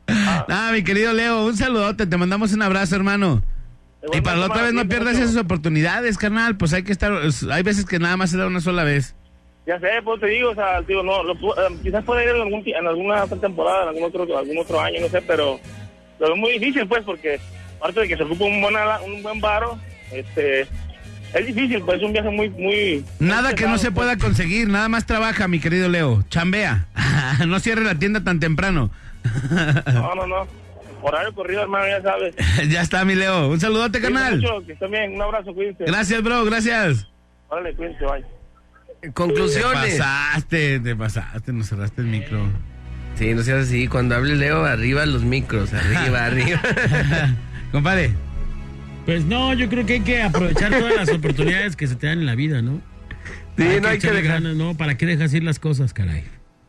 ah, 0.08 0.72
mi 0.74 0.84
querido 0.84 1.14
Leo, 1.14 1.46
un 1.46 1.56
saludote, 1.56 2.08
te 2.08 2.18
mandamos 2.18 2.54
un 2.54 2.64
abrazo, 2.64 2.96
hermano. 2.96 3.44
Y 4.14 4.22
para 4.22 4.38
la 4.38 4.48
otra 4.48 4.64
vez 4.64 4.74
no 4.74 4.88
pierdas 4.88 5.18
esas 5.18 5.38
oportunidades, 5.38 6.18
carnal. 6.18 6.58
Pues 6.58 6.74
hay 6.74 6.84
que 6.84 6.92
estar, 6.92 7.14
hay 7.52 7.64
veces 7.64 7.86
que 7.86 8.00
nada 8.00 8.18
más 8.18 8.32
se 8.32 8.38
da 8.38 8.48
una 8.48 8.60
sola 8.60 8.84
vez. 8.84 9.16
Ya 9.68 9.80
sé, 9.80 9.88
pues 10.04 10.20
te 10.20 10.26
digo, 10.26 10.50
o 10.50 10.56
sea, 10.56 10.82
digo, 10.82 11.04
no, 11.04 11.22
lo 11.24 11.34
eh, 11.34 11.78
quizás 11.84 12.04
pueda 12.04 12.24
ir 12.24 12.30
en, 12.30 12.42
algún, 12.42 12.64
en 12.66 12.88
alguna 12.88 13.24
otra 13.26 13.38
temporada, 13.38 13.84
en 13.84 13.90
algún 13.90 14.04
otro, 14.06 14.38
algún 14.38 14.58
otro 14.58 14.82
año, 14.82 15.02
no 15.02 15.08
sé, 15.08 15.22
pero 15.22 15.60
lo 16.22 16.28
veo 16.28 16.36
muy 16.38 16.54
difícil, 16.60 16.88
pues, 16.88 17.04
porque 17.04 17.40
aparte 17.78 18.02
de 18.02 18.08
que 18.08 18.16
se 18.18 18.24
ocupa 18.24 18.46
un 18.46 18.62
buen, 18.62 18.76
ala- 18.76 19.02
un 19.02 19.22
buen 19.24 19.42
varo, 19.42 19.78
este, 20.14 20.62
es 20.62 21.46
difícil, 21.48 21.82
pues, 21.82 21.98
es 21.98 22.04
un 22.04 22.14
viaje 22.14 22.30
muy, 22.30 22.50
muy... 22.50 23.04
Nada 23.20 23.50
muy 23.50 23.56
que 23.56 23.68
no 23.68 23.78
se 23.78 23.92
pues. 23.92 24.06
pueda 24.06 24.18
conseguir, 24.18 24.68
nada 24.70 24.88
más 24.88 25.06
trabaja, 25.06 25.48
mi 25.48 25.60
querido 25.60 25.90
Leo. 25.90 26.24
Chambea. 26.30 26.86
no 27.48 27.60
cierre 27.60 27.84
la 27.84 27.96
tienda 27.96 28.24
tan 28.24 28.40
temprano. 28.40 28.92
No, 29.88 30.16
no, 30.16 30.28
no. 30.28 30.48
Horario 31.04 31.34
corrido, 31.34 31.64
hermano, 31.64 31.88
ya 31.88 32.02
sabes. 32.04 32.36
ya 32.70 32.82
está, 32.82 33.04
mi 33.06 33.16
Leo. 33.16 33.50
Un 33.50 33.60
saludote, 33.60 34.00
Cuídense 34.00 34.14
carnal. 34.22 34.42
mucho, 34.42 34.66
que 34.68 34.74
estén 34.74 34.92
bien, 34.92 35.14
un 35.16 35.22
abrazo, 35.24 35.54
cuídense. 35.54 35.84
Gracias, 35.86 36.22
bro, 36.22 36.46
gracias. 36.46 37.08
Órale, 37.50 37.74
cuídense, 37.74 38.06
bye. 38.06 39.12
Conclusiones. 39.14 39.94
Te 39.94 39.98
pasaste, 40.00 40.80
te 40.80 40.96
pasaste, 40.96 41.54
nos 41.54 41.68
cerraste 41.68 42.02
el 42.02 42.08
micro. 42.08 42.48
Sí, 43.22 43.36
no 43.36 43.44
seas 43.44 43.68
así. 43.68 43.88
Cuando 43.88 44.16
hable 44.16 44.36
Leo, 44.36 44.66
arriba 44.66 45.06
los 45.06 45.24
micros. 45.24 45.72
Arriba, 45.74 46.26
arriba. 46.26 46.60
Compadre, 47.72 48.14
Pues 49.06 49.26
no, 49.26 49.54
yo 49.54 49.70
creo 49.70 49.86
que 49.86 49.94
hay 49.94 50.02
que 50.02 50.24
aprovechar 50.24 50.72
todas 50.72 50.96
las 50.96 51.10
oportunidades 51.10 51.76
que 51.76 51.86
se 51.86 51.96
te 51.96 52.08
dan 52.08 52.18
en 52.18 52.26
la 52.26 52.34
vida, 52.34 52.64
¿no? 52.64 52.82
Sí, 53.60 53.66
no 53.80 53.90
hay 53.90 54.00
que 54.00 54.10
dejar. 54.10 54.42
ganas, 54.42 54.56
¿no? 54.56 54.76
¿Para 54.76 54.98
qué 54.98 55.06
dejas 55.06 55.32
ir 55.36 55.44
las 55.44 55.60
cosas, 55.60 55.94
caray? 55.94 56.24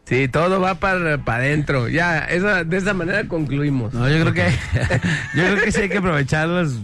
Sí, 0.04 0.28
todo 0.28 0.60
va 0.60 0.74
para 0.74 1.14
adentro. 1.14 1.88
Ya, 1.88 2.18
esa, 2.18 2.64
de 2.64 2.76
esa 2.76 2.92
manera 2.92 3.26
concluimos. 3.28 3.94
no, 3.94 4.06
yo 4.10 4.20
creo 4.20 4.34
que 4.34 4.44
yo 5.34 5.42
creo 5.44 5.64
que 5.64 5.72
sí 5.72 5.80
hay 5.80 5.88
que 5.88 5.98
aprovechar 5.98 6.48
las 6.48 6.74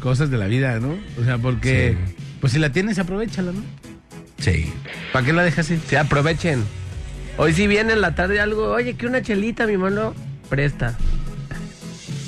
cosas 0.00 0.30
de 0.30 0.36
la 0.36 0.48
vida, 0.48 0.78
¿no? 0.80 0.98
O 1.18 1.24
sea, 1.24 1.38
porque 1.38 1.96
pues 2.42 2.52
si 2.52 2.58
la 2.58 2.72
tienes, 2.72 2.98
aprovechala, 2.98 3.52
¿no? 3.52 3.62
Sí. 4.36 4.70
¿Para 5.14 5.24
qué 5.24 5.32
la 5.32 5.44
dejas 5.44 5.70
ir? 5.70 5.80
Sí, 5.88 5.96
aprovechen. 5.96 6.62
Hoy 7.36 7.52
si 7.52 7.66
viene 7.66 7.92
en 7.94 8.00
la 8.00 8.14
tarde 8.14 8.40
algo, 8.40 8.70
oye, 8.70 8.94
que 8.94 9.06
una 9.06 9.20
chelita, 9.22 9.66
mi 9.66 9.76
mano, 9.76 10.14
presta. 10.48 10.94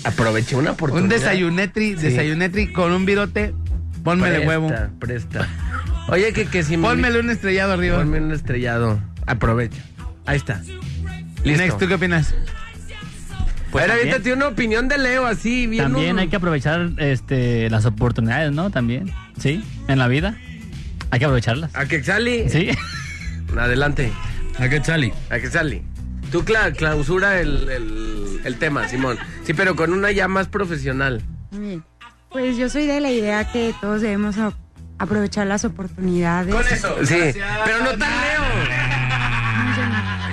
Aproveche 0.04 0.56
una 0.56 0.72
oportunidad. 0.72 1.04
Un 1.04 1.08
desayunetri, 1.08 1.90
Sí. 1.96 2.08
desayunetri 2.08 2.72
con 2.72 2.92
un 2.92 3.04
virote, 3.06 3.54
pónmele 4.02 4.36
Presta, 4.36 4.48
huevo. 4.48 4.72
Presta. 4.98 5.48
Oye, 6.08 6.32
que, 6.32 6.46
que 6.46 6.62
si 6.62 6.76
me- 6.76 6.88
Pónmele 6.88 7.20
un 7.20 7.30
estrellado 7.30 7.72
arriba. 7.72 7.98
Ponme 7.98 8.20
un 8.20 8.32
estrellado. 8.32 9.00
Aprovecha. 9.26 9.82
Ahí 10.26 10.36
está. 10.36 10.60
Listo. 11.44 11.62
Next, 11.62 11.78
¿tú 11.78 11.86
qué 11.88 11.94
opinas? 11.94 12.34
Pues 13.70 13.82
Ahora, 13.82 13.94
aviéntate 13.94 14.32
una 14.32 14.48
opinión 14.48 14.88
de 14.88 14.98
Leo, 14.98 15.26
así, 15.26 15.66
bien. 15.66 15.84
También 15.84 16.12
un- 16.14 16.18
hay 16.20 16.28
que 16.28 16.36
aprovechar 16.36 16.90
este, 16.98 17.68
las 17.70 17.84
oportunidades, 17.84 18.52
¿no? 18.52 18.70
También, 18.70 19.10
¿sí? 19.38 19.62
En 19.88 19.98
la 19.98 20.08
vida. 20.08 20.36
Hay 21.10 21.18
que 21.18 21.24
aprovecharlas. 21.24 21.74
A 21.74 21.86
que 21.86 22.02
sali. 22.02 22.48
Sí. 22.48 22.70
Adelante. 23.56 24.12
¿A 24.58 24.68
qué 24.68 24.82
sale? 24.82 25.12
A 25.30 25.38
que 25.38 25.48
sali. 25.50 25.82
Tú 26.32 26.42
cla- 26.44 26.74
clausura 26.74 27.40
el, 27.40 27.68
el, 27.68 28.40
el 28.44 28.56
tema, 28.58 28.88
Simón. 28.88 29.18
Sí, 29.44 29.54
pero 29.54 29.76
con 29.76 29.92
una 29.92 30.10
ya 30.10 30.28
más 30.28 30.48
profesional. 30.48 31.22
Pues 32.30 32.56
yo 32.56 32.68
soy 32.68 32.86
de 32.86 33.00
la 33.00 33.10
idea 33.10 33.50
que 33.52 33.74
todos 33.80 34.00
debemos 34.02 34.36
aprovechar 34.98 35.46
las 35.46 35.64
oportunidades. 35.64 36.54
Sí, 37.04 37.16
pero 37.64 37.78
no 37.84 37.90
tan 37.96 38.10
Leo. 38.10 38.42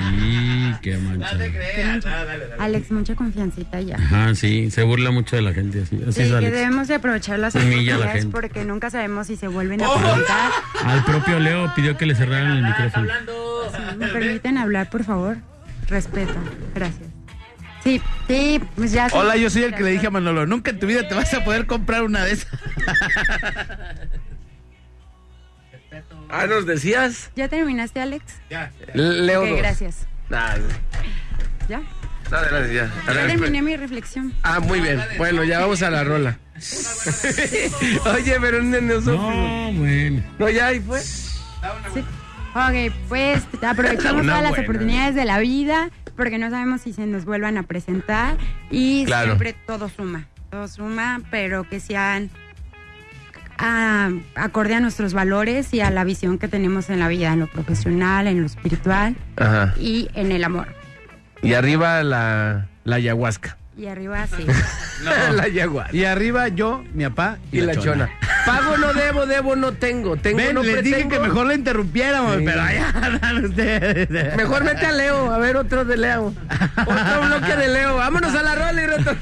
Ay, 0.06 0.76
qué 0.82 0.98
mancha. 0.98 1.38
Alex, 2.60 2.92
mucha 2.92 3.16
confiancita 3.16 3.80
ya. 3.82 3.96
Ajá, 3.96 4.36
sí, 4.36 4.72
se 4.72 4.84
burla 4.84 5.12
mucho 5.12 5.36
de 5.36 5.42
la 5.44 5.54
gente 5.54 5.84
así. 5.84 5.98
Así 6.08 6.14
Sí, 6.14 6.22
es, 6.34 6.40
que 6.40 6.52
debemos 6.52 6.88
de 6.88 6.96
aprovechar 6.96 7.40
las 7.40 7.54
la 7.56 7.62
oportunidades 7.62 8.26
porque 8.26 8.66
nunca 8.66 8.90
sabemos 8.90 9.28
si 9.28 9.36
se 9.36 9.48
vuelven 9.48 9.82
a 9.84 9.94
presentar. 9.94 10.52
Al 10.86 11.06
propio 11.06 11.40
Leo 11.40 11.72
pidió 11.76 11.98
que 11.98 12.06
le 12.06 12.16
cerraran 12.16 12.52
el 12.58 12.64
micrófono. 12.64 13.08
¿Me 13.98 14.08
permiten 14.08 14.58
hablar, 14.58 14.90
por 14.90 15.04
favor? 15.04 15.38
Respeto. 15.88 16.34
Gracias. 16.76 17.08
Sí, 17.84 18.02
sí, 18.28 18.62
pues 18.76 18.92
ya. 18.94 19.08
Hola, 19.12 19.36
yo 19.36 19.50
soy 19.50 19.64
el 19.64 19.76
que 19.76 19.84
le 19.84 19.92
dije 19.92 20.08
a 20.08 20.10
Manolo, 20.10 20.46
nunca 20.46 20.72
en 20.72 20.80
tu 20.80 20.88
vida 20.88 21.06
te 21.08 21.16
vas 21.16 21.34
a 21.34 21.44
poder 21.44 21.66
comprar 21.66 22.04
una 22.04 22.24
de 22.24 22.32
esas. 22.34 22.48
Ah, 26.30 26.48
¿nos 26.48 26.66
decías? 26.66 27.30
¿Ya 27.36 27.48
terminaste, 27.48 28.02
Alex? 28.02 28.24
Leo 28.96 29.42
Ok, 29.44 29.50
dos. 29.50 29.58
gracias. 29.60 30.08
Nah, 30.30 30.56
¿Ya? 31.70 31.82
no, 32.32 32.38
adelante, 32.38 32.74
ya. 32.74 32.92
Ya 33.06 33.28
terminé 33.28 33.62
mi 33.62 33.76
reflexión. 33.78 34.34
Ah, 34.42 34.60
muy 34.60 34.80
bien. 34.82 35.00
Bueno, 35.20 35.44
ya 35.44 35.60
vamos 35.60 35.84
a 35.84 35.92
la 35.92 36.04
rola. 36.04 36.40
Oye, 38.16 38.38
pero 38.42 38.64
no, 38.64 38.82
no, 38.82 39.00
No, 39.02 39.72
bueno. 39.74 40.24
no, 40.40 40.50
ya 40.50 40.68
ahí 40.68 40.80
fue. 40.80 41.00
Sí. 41.02 42.04
Ok, 42.56 42.94
pues 43.10 43.44
aprovechamos 43.64 44.24
todas 44.26 44.42
las 44.44 44.52
buena. 44.52 44.64
oportunidades 44.64 45.16
de 45.16 45.26
la 45.26 45.40
vida 45.40 45.90
porque 46.16 46.38
no 46.38 46.50
sabemos 46.52 46.82
si 46.82 46.94
se 46.94 47.08
nos 47.08 47.26
vuelvan 47.26 47.58
a 47.58 47.64
presentar 47.64 48.38
y 48.70 49.06
Claro. 49.06 49.26
siempre 49.28 49.56
todo 49.66 49.90
suma, 49.90 50.28
todo 50.52 50.68
suma, 50.68 51.22
pero 51.32 51.68
que 51.68 51.80
sean 51.80 52.30
acorde 54.36 54.76
a 54.76 54.80
nuestros 54.80 55.14
valores 55.14 55.74
y 55.74 55.82
a 55.82 55.90
la 55.90 56.04
visión 56.04 56.38
que 56.38 56.48
tenemos 56.48 56.90
en 56.90 57.00
la 57.00 57.08
vida, 57.08 57.34
en 57.34 57.40
lo 57.40 57.48
profesional, 57.48 58.28
en 58.28 58.42
lo 58.42 58.46
espiritual 58.46 59.16
Ajá. 59.38 59.74
y 59.80 60.10
en 60.16 60.32
el 60.32 60.44
amor. 60.44 60.68
Y 61.42 61.54
arriba 61.54 62.04
la, 62.04 62.68
la 62.84 62.96
ayahuasca. 62.98 63.58
Y 63.76 63.88
arriba 63.88 64.28
sí. 64.28 64.46
la 65.04 65.44
ayahuasca. 65.44 65.96
Y 65.96 66.06
arriba 66.06 66.48
yo, 66.50 66.84
mi 66.94 67.04
papá 67.06 67.38
Y, 67.52 67.62
la, 67.62 67.76
chona. 67.76 68.08
Pago 68.46 68.78
no 68.78 68.94
debo, 68.94 69.26
debo 69.26 69.56
no 69.56 69.72
tengo. 69.72 70.16
Tengo 70.18 70.38
Ven, 70.38 70.54
no 70.54 70.62
les 70.62 70.84
dije 70.84 70.98
pretengo. 70.98 71.10
que 71.10 71.20
mejor 71.28 71.48
la 71.48 71.54
interrumpiéramos, 71.56 72.38
Sí. 72.38 72.44
pero 72.46 72.62
allá 72.62 72.94
dan 73.22 73.46
ustedes. 73.46 74.36
Mejor 74.38 74.64
vete 74.64 74.86
a 74.86 74.92
Leo, 74.92 75.32
a 75.32 75.38
ver 75.40 75.56
otro 75.58 75.86
de 75.86 75.98
Leo. 75.98 76.34
Otro 76.86 77.22
bloque 77.28 77.56
de 77.56 77.68
Leo. 77.70 77.96
Vámonos 77.96 78.36
a 78.36 78.44
la 78.44 78.56
rola 78.56 78.82
y 78.82 78.86
reto. 78.86 79.16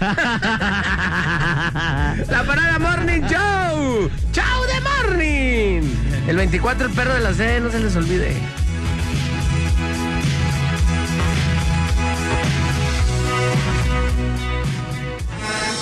La 2.29 2.43
parada 2.45 2.79
Morning 2.79 3.21
Show. 3.21 4.09
Chau 4.31 4.61
de 4.65 4.81
Morning. 4.81 5.81
El 6.27 6.35
24 6.37 6.87
el 6.87 6.93
perro 6.93 7.13
de 7.13 7.19
la 7.21 7.33
C, 7.33 7.59
no 7.61 7.69
se 7.71 7.79
les 7.79 7.95
olvide. 7.95 8.35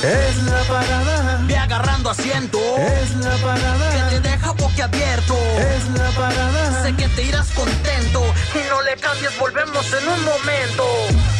Es 0.03 0.43
la 0.43 0.61
parada. 0.63 1.41
Ve 1.43 1.57
agarrando 1.57 2.09
asiento. 2.09 2.57
Es 2.77 3.15
la 3.17 3.35
parada. 3.37 3.91
Que 3.91 4.15
te 4.15 4.29
deja 4.29 4.51
boquiabierto. 4.51 5.35
Es 5.57 5.89
la 5.99 6.09
parada. 6.11 6.83
Sé 6.83 6.95
que 6.95 7.09
te 7.09 7.23
irás 7.23 7.49
contento. 7.51 8.23
Y 8.55 8.69
no 8.69 8.81
le 8.83 8.95
cambies, 8.95 9.37
volvemos 9.37 9.85
en 9.93 10.07
un 10.07 10.23
momento. 10.23 11.38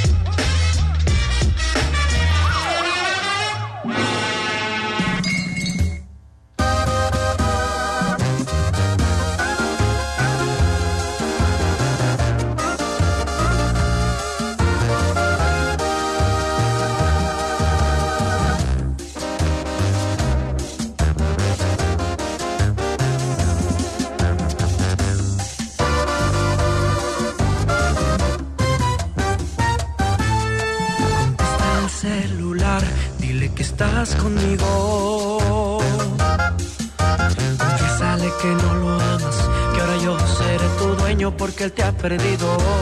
Te 41.70 41.84
ha 41.84 41.92
perdido. 41.92 42.79